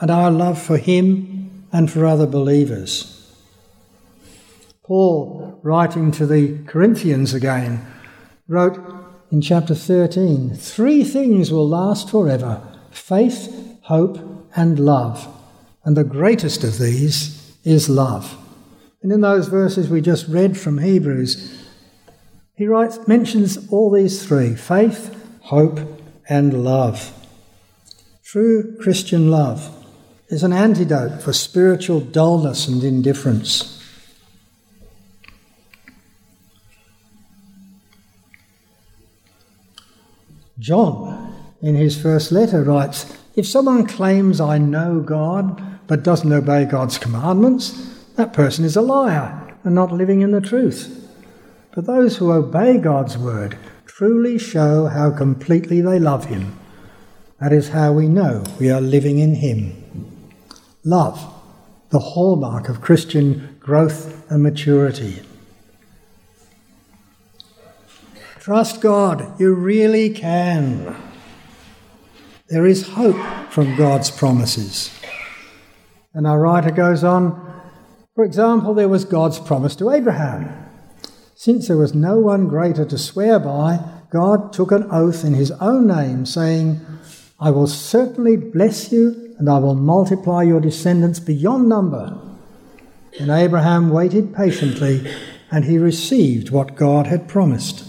and 0.00 0.10
our 0.10 0.32
love 0.32 0.60
for 0.60 0.78
Him 0.78 1.66
and 1.72 1.90
for 1.90 2.06
other 2.06 2.26
believers. 2.26 3.14
Paul, 4.82 5.47
writing 5.62 6.10
to 6.12 6.26
the 6.26 6.58
Corinthians 6.66 7.34
again, 7.34 7.86
wrote 8.46 8.78
in 9.30 9.40
chapter 9.40 9.74
13 9.74 10.54
Three 10.54 11.04
things 11.04 11.50
will 11.50 11.68
last 11.68 12.10
forever 12.10 12.62
faith, 12.90 13.78
hope, 13.82 14.18
and 14.56 14.78
love. 14.78 15.26
And 15.84 15.96
the 15.96 16.04
greatest 16.04 16.64
of 16.64 16.78
these 16.78 17.56
is 17.64 17.88
love. 17.88 18.36
And 19.02 19.12
in 19.12 19.20
those 19.20 19.48
verses 19.48 19.88
we 19.88 20.00
just 20.00 20.26
read 20.28 20.58
from 20.58 20.78
Hebrews, 20.78 21.66
he 22.56 22.66
writes, 22.66 22.98
mentions 23.06 23.70
all 23.70 23.90
these 23.90 24.26
three 24.26 24.54
faith, 24.56 25.14
hope, 25.42 25.78
and 26.28 26.64
love. 26.64 27.12
True 28.24 28.76
Christian 28.80 29.30
love 29.30 29.74
is 30.28 30.42
an 30.42 30.52
antidote 30.52 31.22
for 31.22 31.32
spiritual 31.32 32.00
dullness 32.00 32.68
and 32.68 32.82
indifference. 32.82 33.77
John, 40.58 41.34
in 41.62 41.76
his 41.76 42.00
first 42.00 42.32
letter, 42.32 42.62
writes 42.62 43.16
If 43.36 43.46
someone 43.46 43.86
claims, 43.86 44.40
I 44.40 44.58
know 44.58 45.00
God, 45.00 45.62
but 45.86 46.02
doesn't 46.02 46.32
obey 46.32 46.64
God's 46.64 46.98
commandments, 46.98 47.70
that 48.16 48.32
person 48.32 48.64
is 48.64 48.76
a 48.76 48.82
liar 48.82 49.56
and 49.62 49.74
not 49.74 49.92
living 49.92 50.20
in 50.20 50.32
the 50.32 50.40
truth. 50.40 50.94
But 51.74 51.86
those 51.86 52.16
who 52.16 52.32
obey 52.32 52.78
God's 52.78 53.16
word 53.16 53.56
truly 53.86 54.38
show 54.38 54.86
how 54.86 55.10
completely 55.10 55.80
they 55.80 55.98
love 55.98 56.26
Him. 56.26 56.58
That 57.40 57.52
is 57.52 57.68
how 57.68 57.92
we 57.92 58.08
know 58.08 58.42
we 58.58 58.70
are 58.70 58.80
living 58.80 59.18
in 59.18 59.36
Him. 59.36 59.74
Love, 60.84 61.32
the 61.90 62.00
hallmark 62.00 62.68
of 62.68 62.80
Christian 62.80 63.56
growth 63.60 64.28
and 64.30 64.42
maturity. 64.42 65.22
Trust 68.48 68.80
God, 68.80 69.38
you 69.38 69.52
really 69.52 70.08
can. 70.08 70.96
There 72.48 72.64
is 72.64 72.88
hope 72.88 73.20
from 73.50 73.76
God's 73.76 74.10
promises. 74.10 74.90
And 76.14 76.26
our 76.26 76.40
writer 76.40 76.70
goes 76.70 77.04
on, 77.04 77.62
for 78.14 78.24
example, 78.24 78.72
there 78.72 78.88
was 78.88 79.04
God's 79.04 79.38
promise 79.38 79.76
to 79.76 79.90
Abraham. 79.90 80.66
Since 81.34 81.68
there 81.68 81.76
was 81.76 81.94
no 81.94 82.16
one 82.20 82.48
greater 82.48 82.86
to 82.86 82.96
swear 82.96 83.38
by, 83.38 83.80
God 84.10 84.54
took 84.54 84.72
an 84.72 84.88
oath 84.90 85.26
in 85.26 85.34
his 85.34 85.50
own 85.60 85.86
name, 85.86 86.24
saying, 86.24 86.80
I 87.38 87.50
will 87.50 87.66
certainly 87.66 88.38
bless 88.38 88.90
you, 88.90 89.36
and 89.38 89.50
I 89.50 89.58
will 89.58 89.74
multiply 89.74 90.42
your 90.42 90.60
descendants 90.60 91.20
beyond 91.20 91.68
number. 91.68 92.18
And 93.20 93.30
Abraham 93.30 93.90
waited 93.90 94.34
patiently, 94.34 95.06
and 95.50 95.66
he 95.66 95.76
received 95.76 96.48
what 96.48 96.76
God 96.76 97.08
had 97.08 97.28
promised. 97.28 97.84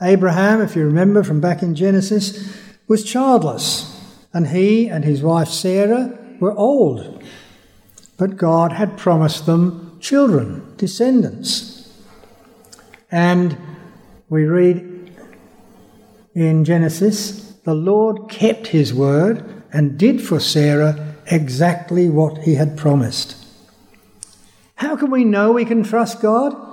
Abraham, 0.00 0.60
if 0.60 0.76
you 0.76 0.84
remember 0.84 1.24
from 1.24 1.40
back 1.40 1.62
in 1.62 1.74
Genesis, 1.74 2.56
was 2.86 3.02
childless, 3.02 4.00
and 4.32 4.48
he 4.48 4.88
and 4.88 5.04
his 5.04 5.22
wife 5.22 5.48
Sarah 5.48 6.16
were 6.38 6.56
old. 6.56 7.22
But 8.16 8.36
God 8.36 8.72
had 8.72 8.96
promised 8.96 9.46
them 9.46 9.98
children, 10.00 10.74
descendants. 10.76 11.92
And 13.10 13.56
we 14.28 14.44
read 14.44 15.12
in 16.34 16.64
Genesis, 16.64 17.52
the 17.64 17.74
Lord 17.74 18.28
kept 18.28 18.68
his 18.68 18.94
word 18.94 19.44
and 19.72 19.98
did 19.98 20.22
for 20.22 20.38
Sarah 20.38 21.16
exactly 21.26 22.08
what 22.08 22.38
he 22.38 22.54
had 22.54 22.76
promised. 22.76 23.36
How 24.76 24.96
can 24.96 25.10
we 25.10 25.24
know 25.24 25.52
we 25.52 25.64
can 25.64 25.82
trust 25.82 26.22
God? 26.22 26.67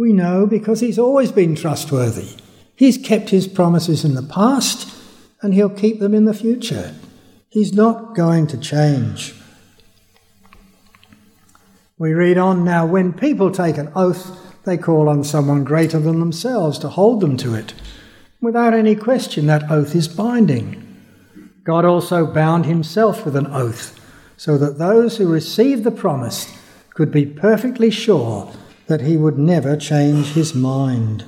We 0.00 0.14
know 0.14 0.46
because 0.46 0.80
he's 0.80 0.98
always 0.98 1.30
been 1.30 1.54
trustworthy. 1.54 2.38
He's 2.74 2.96
kept 2.96 3.28
his 3.28 3.46
promises 3.46 4.02
in 4.02 4.14
the 4.14 4.22
past 4.22 4.90
and 5.42 5.52
he'll 5.52 5.68
keep 5.68 6.00
them 6.00 6.14
in 6.14 6.24
the 6.24 6.32
future. 6.32 6.94
He's 7.50 7.74
not 7.74 8.14
going 8.14 8.46
to 8.46 8.56
change. 8.56 9.34
We 11.98 12.14
read 12.14 12.38
on 12.38 12.64
now 12.64 12.86
when 12.86 13.12
people 13.12 13.50
take 13.50 13.76
an 13.76 13.92
oath, 13.94 14.34
they 14.64 14.78
call 14.78 15.06
on 15.06 15.22
someone 15.22 15.64
greater 15.64 16.00
than 16.00 16.18
themselves 16.18 16.78
to 16.78 16.88
hold 16.88 17.20
them 17.20 17.36
to 17.36 17.54
it. 17.54 17.74
Without 18.40 18.72
any 18.72 18.96
question, 18.96 19.44
that 19.48 19.70
oath 19.70 19.94
is 19.94 20.08
binding. 20.08 20.82
God 21.62 21.84
also 21.84 22.24
bound 22.24 22.64
himself 22.64 23.26
with 23.26 23.36
an 23.36 23.48
oath 23.48 24.00
so 24.38 24.56
that 24.56 24.78
those 24.78 25.18
who 25.18 25.30
received 25.30 25.84
the 25.84 25.90
promise 25.90 26.50
could 26.94 27.12
be 27.12 27.26
perfectly 27.26 27.90
sure 27.90 28.50
that 28.90 29.02
he 29.02 29.16
would 29.16 29.38
never 29.38 29.76
change 29.76 30.32
his 30.32 30.52
mind. 30.52 31.24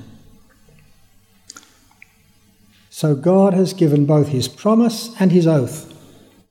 So 2.89 3.15
God 3.15 3.53
has 3.53 3.73
given 3.73 4.05
both 4.05 4.27
his 4.27 4.49
promise 4.49 5.15
and 5.17 5.31
his 5.31 5.47
oath. 5.47 5.89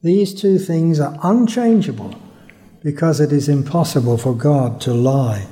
These 0.03 0.33
two 0.33 0.59
things 0.59 0.99
are 0.99 1.19
unchangeable 1.23 2.15
because 2.83 3.21
it 3.21 3.31
is 3.31 3.47
impossible 3.47 4.17
for 4.17 4.35
God 4.35 4.81
to 4.81 4.95
lie. 4.95 5.49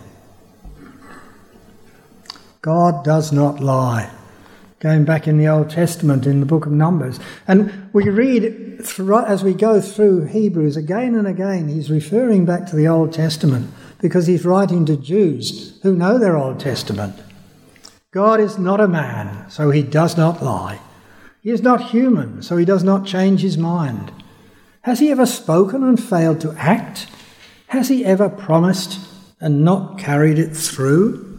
God 2.63 3.05
does 3.05 3.31
not 3.31 3.61
lie. 3.61 4.11
Going 4.79 5.05
back 5.05 5.29
in 5.29 5.37
the 5.37 5.49
Old 5.49 5.69
Testament 5.69 6.25
in 6.25 6.41
the 6.41 6.47
book 6.47 6.65
of 6.65 6.73
Numbers. 6.73 7.21
And 7.47 7.91
we 7.93 8.09
read 8.09 8.81
as 8.81 9.45
we 9.45 9.53
go 9.53 9.83
through 9.83 10.25
Hebrews 10.25 10.79
again 10.79 11.15
and 11.15 11.29
again, 11.29 11.69
he's 11.69 11.91
referring 11.91 12.47
back 12.47 12.65
to 12.69 12.77
the 12.77 12.89
Old 12.89 13.13
Testament 13.13 13.71
because 14.01 14.27
he's 14.27 14.45
writing 14.45 14.87
to 14.87 14.97
Jews 14.97 15.79
who 15.83 15.95
know 15.95 16.19
their 16.19 16.37
Old 16.37 16.61
Testament. 16.61 17.17
God 18.13 18.41
is 18.41 18.59
not 18.59 18.81
a 18.81 18.89
man, 18.89 19.49
so 19.51 19.71
he 19.71 19.83
does 19.83 20.17
not 20.17 20.43
lie. 20.43 20.81
He 21.43 21.51
is 21.51 21.63
not 21.63 21.91
human, 21.91 22.43
so 22.43 22.57
he 22.57 22.65
does 22.65 22.83
not 22.83 23.07
change 23.07 23.43
his 23.43 23.57
mind. 23.57 24.13
Has 24.83 24.99
he 24.99 25.11
ever 25.11 25.27
spoken 25.27 25.85
and 25.85 26.03
failed 26.03 26.41
to 26.41 26.53
act? 26.53 27.07
Has 27.69 27.89
he 27.89 28.05
ever 28.05 28.29
promised 28.29 28.99
and 29.41 29.65
not 29.65 29.99
carried 29.99 30.39
it 30.39 30.57
through? 30.57 31.39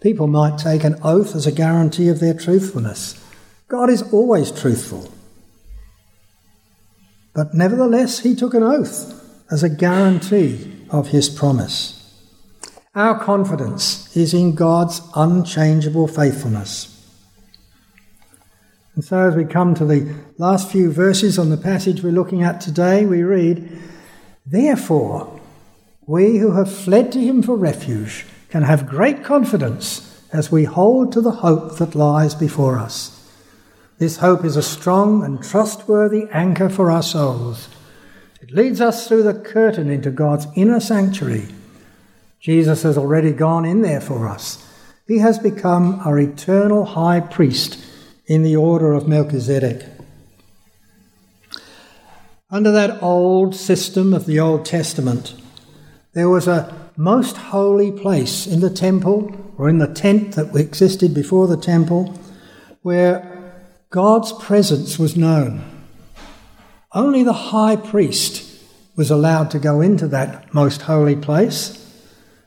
People 0.00 0.26
might 0.26 0.58
take 0.58 0.84
an 0.84 0.96
oath 1.02 1.34
as 1.34 1.46
a 1.46 1.52
guarantee 1.52 2.08
of 2.08 2.20
their 2.20 2.34
truthfulness. 2.34 3.22
God 3.68 3.88
is 3.88 4.02
always 4.12 4.50
truthful. 4.50 5.10
But 7.34 7.54
nevertheless, 7.54 8.20
he 8.20 8.34
took 8.34 8.54
an 8.54 8.62
oath 8.62 9.23
as 9.54 9.62
a 9.62 9.68
guarantee 9.68 10.84
of 10.90 11.10
his 11.10 11.28
promise. 11.28 12.00
Our 12.92 13.22
confidence 13.22 14.14
is 14.16 14.34
in 14.34 14.56
God's 14.56 15.00
unchangeable 15.14 16.08
faithfulness. 16.08 16.90
And 18.96 19.04
so, 19.04 19.28
as 19.28 19.36
we 19.36 19.44
come 19.44 19.76
to 19.76 19.84
the 19.84 20.12
last 20.38 20.72
few 20.72 20.90
verses 20.90 21.38
on 21.38 21.50
the 21.50 21.56
passage 21.56 22.02
we're 22.02 22.10
looking 22.10 22.42
at 22.42 22.60
today, 22.60 23.06
we 23.06 23.22
read, 23.22 23.78
Therefore, 24.44 25.40
we 26.04 26.38
who 26.38 26.50
have 26.56 26.76
fled 26.76 27.12
to 27.12 27.20
him 27.20 27.40
for 27.40 27.54
refuge 27.54 28.26
can 28.48 28.62
have 28.62 28.88
great 28.88 29.22
confidence 29.22 30.20
as 30.32 30.50
we 30.50 30.64
hold 30.64 31.12
to 31.12 31.20
the 31.20 31.30
hope 31.46 31.78
that 31.78 31.94
lies 31.94 32.34
before 32.34 32.76
us. 32.76 33.24
This 33.98 34.16
hope 34.16 34.44
is 34.44 34.56
a 34.56 34.62
strong 34.62 35.22
and 35.22 35.40
trustworthy 35.40 36.26
anchor 36.32 36.68
for 36.68 36.90
our 36.90 37.04
souls 37.04 37.68
it 38.44 38.52
leads 38.52 38.78
us 38.78 39.08
through 39.08 39.22
the 39.22 39.32
curtain 39.32 39.88
into 39.88 40.10
God's 40.10 40.46
inner 40.54 40.78
sanctuary. 40.78 41.48
Jesus 42.40 42.82
has 42.82 42.98
already 42.98 43.32
gone 43.32 43.64
in 43.64 43.80
there 43.80 44.02
for 44.02 44.28
us. 44.28 44.70
He 45.08 45.20
has 45.20 45.38
become 45.38 45.98
our 46.04 46.18
eternal 46.18 46.84
high 46.84 47.20
priest 47.20 47.82
in 48.26 48.42
the 48.42 48.54
order 48.54 48.92
of 48.92 49.08
Melchizedek. 49.08 49.86
Under 52.50 52.70
that 52.70 53.02
old 53.02 53.56
system 53.56 54.12
of 54.12 54.26
the 54.26 54.40
Old 54.40 54.66
Testament, 54.66 55.34
there 56.12 56.28
was 56.28 56.46
a 56.46 56.90
most 56.98 57.38
holy 57.38 57.92
place 57.92 58.46
in 58.46 58.60
the 58.60 58.68
temple 58.68 59.54
or 59.56 59.70
in 59.70 59.78
the 59.78 59.94
tent 59.94 60.34
that 60.34 60.54
existed 60.54 61.14
before 61.14 61.46
the 61.46 61.56
temple 61.56 62.12
where 62.82 63.54
God's 63.88 64.34
presence 64.34 64.98
was 64.98 65.16
known. 65.16 65.73
Only 66.94 67.24
the 67.24 67.32
high 67.32 67.74
priest 67.74 68.50
was 68.94 69.10
allowed 69.10 69.50
to 69.50 69.58
go 69.58 69.80
into 69.80 70.06
that 70.08 70.54
most 70.54 70.82
holy 70.82 71.16
place, 71.16 71.80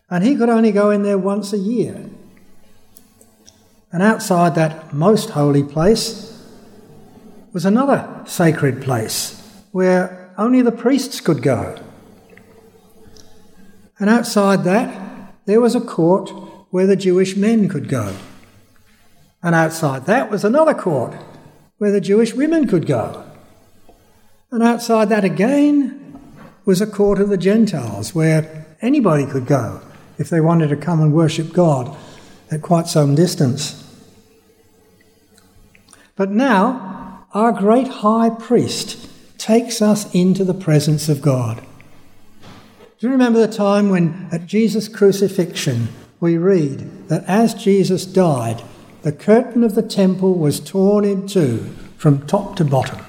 and 0.09 0.23
he 0.23 0.37
could 0.37 0.47
only 0.47 0.71
go 0.71 0.89
in 0.89 1.03
there 1.03 1.17
once 1.17 1.51
a 1.51 1.57
year. 1.57 2.09
And 3.91 4.01
outside 4.01 4.55
that 4.55 4.93
most 4.93 5.31
holy 5.31 5.63
place 5.63 6.33
was 7.51 7.65
another 7.65 8.23
sacred 8.25 8.81
place 8.81 9.41
where 9.71 10.33
only 10.37 10.61
the 10.61 10.71
priests 10.71 11.19
could 11.19 11.41
go. 11.41 11.77
And 13.99 14.09
outside 14.09 14.63
that, 14.63 15.33
there 15.45 15.59
was 15.59 15.75
a 15.75 15.81
court 15.81 16.29
where 16.69 16.87
the 16.87 16.95
Jewish 16.95 17.35
men 17.35 17.67
could 17.67 17.89
go. 17.89 18.15
And 19.43 19.55
outside 19.55 20.05
that 20.05 20.29
was 20.29 20.45
another 20.45 20.73
court 20.73 21.15
where 21.79 21.91
the 21.91 22.01
Jewish 22.01 22.33
women 22.33 22.67
could 22.67 22.85
go. 22.85 23.26
And 24.51 24.63
outside 24.63 25.09
that 25.09 25.25
again 25.25 26.19
was 26.65 26.79
a 26.79 26.87
court 26.87 27.19
of 27.19 27.29
the 27.29 27.37
Gentiles 27.37 28.15
where 28.15 28.65
anybody 28.81 29.25
could 29.25 29.45
go 29.45 29.81
if 30.17 30.29
they 30.29 30.39
wanted 30.39 30.69
to 30.69 30.77
come 30.77 31.01
and 31.01 31.13
worship 31.13 31.51
God 31.51 31.95
at 32.49 32.61
quite 32.61 32.87
some 32.87 33.13
distance. 33.13 33.83
But 36.15 36.31
now, 36.31 37.25
our 37.33 37.51
great 37.51 37.87
high 37.87 38.29
priest 38.29 39.09
takes 39.37 39.81
us 39.81 40.11
into 40.13 40.43
the 40.43 40.53
presence 40.53 41.09
of 41.09 41.21
God. 41.21 41.63
Do 42.99 43.05
you 43.05 43.11
remember 43.11 43.45
the 43.45 43.53
time 43.53 43.89
when 43.89 44.27
at 44.31 44.47
Jesus' 44.47 44.87
crucifixion 44.87 45.89
we 46.19 46.37
read 46.37 47.07
that 47.09 47.23
as 47.25 47.53
Jesus 47.53 48.05
died, 48.05 48.63
the 49.03 49.11
curtain 49.11 49.63
of 49.63 49.75
the 49.75 49.83
temple 49.83 50.33
was 50.33 50.59
torn 50.59 51.05
in 51.05 51.27
two 51.27 51.59
from 51.97 52.25
top 52.25 52.55
to 52.55 52.65
bottom? 52.65 53.05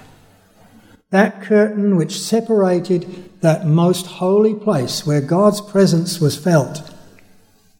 That 1.10 1.42
curtain 1.42 1.96
which 1.96 2.20
separated 2.20 3.40
that 3.40 3.66
most 3.66 4.06
holy 4.06 4.54
place 4.54 5.06
where 5.06 5.22
God's 5.22 5.60
presence 5.60 6.20
was 6.20 6.36
felt 6.36 6.82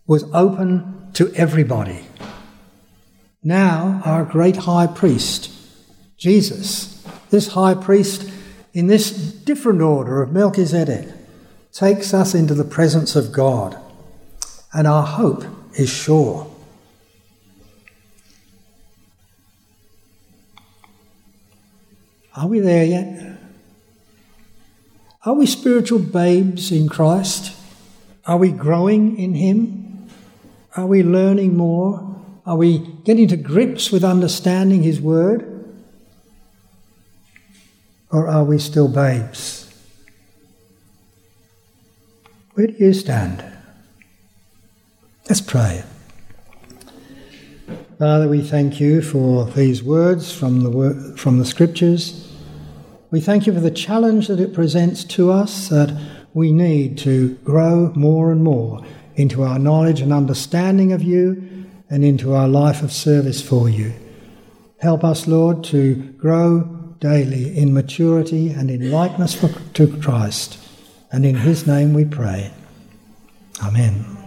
was 0.07 0.25
open 0.33 1.11
to 1.13 1.31
everybody. 1.35 2.07
Now, 3.43 4.01
our 4.05 4.25
great 4.25 4.57
high 4.57 4.87
priest, 4.87 5.51
Jesus, 6.17 7.07
this 7.31 7.49
high 7.49 7.75
priest 7.75 8.31
in 8.73 8.87
this 8.87 9.11
different 9.11 9.83
order 9.83 10.23
of 10.23 10.33
Melchizedek, 10.33 11.09
takes 11.73 12.15
us 12.15 12.35
into 12.35 12.55
the 12.55 12.65
presence 12.65 13.15
of 13.15 13.33
God, 13.33 13.79
and 14.73 14.87
our 14.87 15.07
hope 15.07 15.45
is 15.75 15.91
sure. 15.91 16.51
Are 22.39 22.47
we 22.47 22.61
there 22.61 22.85
yet? 22.85 23.37
Are 25.25 25.35
we 25.35 25.45
spiritual 25.45 25.99
babes 25.99 26.71
in 26.71 26.89
Christ? 26.89 27.53
Are 28.27 28.37
we 28.37 28.53
growing 28.53 29.19
in 29.19 29.35
Him? 29.35 30.09
Are 30.77 30.87
we 30.87 31.03
learning 31.03 31.57
more? 31.57 32.17
Are 32.47 32.57
we 32.57 32.79
getting 33.03 33.27
to 33.29 33.37
grips 33.37 33.91
with 33.91 34.05
understanding 34.05 34.85
His 34.85 35.01
Word? 35.01 35.75
Or 38.13 38.29
are 38.29 38.45
we 38.45 38.61
still 38.61 38.87
babes? 38.87 39.75
Where 42.55 42.69
do 42.69 42.75
you 42.79 42.93
stand? 42.93 43.45
Let's 45.29 45.41
pray. 45.41 45.83
Father, 47.99 48.29
we 48.29 48.43
thank 48.43 48.79
you 48.79 49.03
for 49.03 49.45
these 49.45 49.83
words 49.83 50.33
from 50.33 50.61
the, 50.63 51.15
from 51.17 51.41
the 51.41 51.45
Scriptures. 51.45 52.28
We 53.11 53.21
thank 53.21 53.47
you 53.47 53.55
for 53.55 53.61
the 53.61 53.71
challenge 53.71 54.29
that 54.29 54.41
it 54.41 54.53
presents 54.53 55.03
to 55.05 55.31
us 55.31 55.69
that 55.69 55.99
we 56.35 56.53
need 56.53 56.99
to 56.99 57.37
grow 57.37 57.91
more 57.95 58.31
and 58.31 58.45
more 58.45 58.85
into 59.15 59.43
our 59.43 59.59
knowledge 59.59 60.01
and 60.01 60.13
understanding 60.13 60.93
of 60.93 61.03
you 61.03 61.67
and 61.89 62.05
into 62.05 62.35
our 62.35 62.49
life 62.49 62.83
of 62.83 62.93
service 62.93 63.41
for 63.41 63.69
you. 63.69 63.95
Help 64.81 65.05
us, 65.05 65.27
Lord, 65.27 65.65
to 65.65 65.95
grow 66.19 66.61
daily 67.01 67.57
in 67.57 67.73
maturity 67.73 68.51
and 68.51 68.71
in 68.71 68.91
likeness 68.91 69.43
to 69.75 69.99
Christ. 70.01 70.59
And 71.11 71.25
in 71.25 71.37
his 71.37 71.67
name 71.67 71.95
we 71.95 72.05
pray. 72.05 72.53
Amen. 73.63 74.18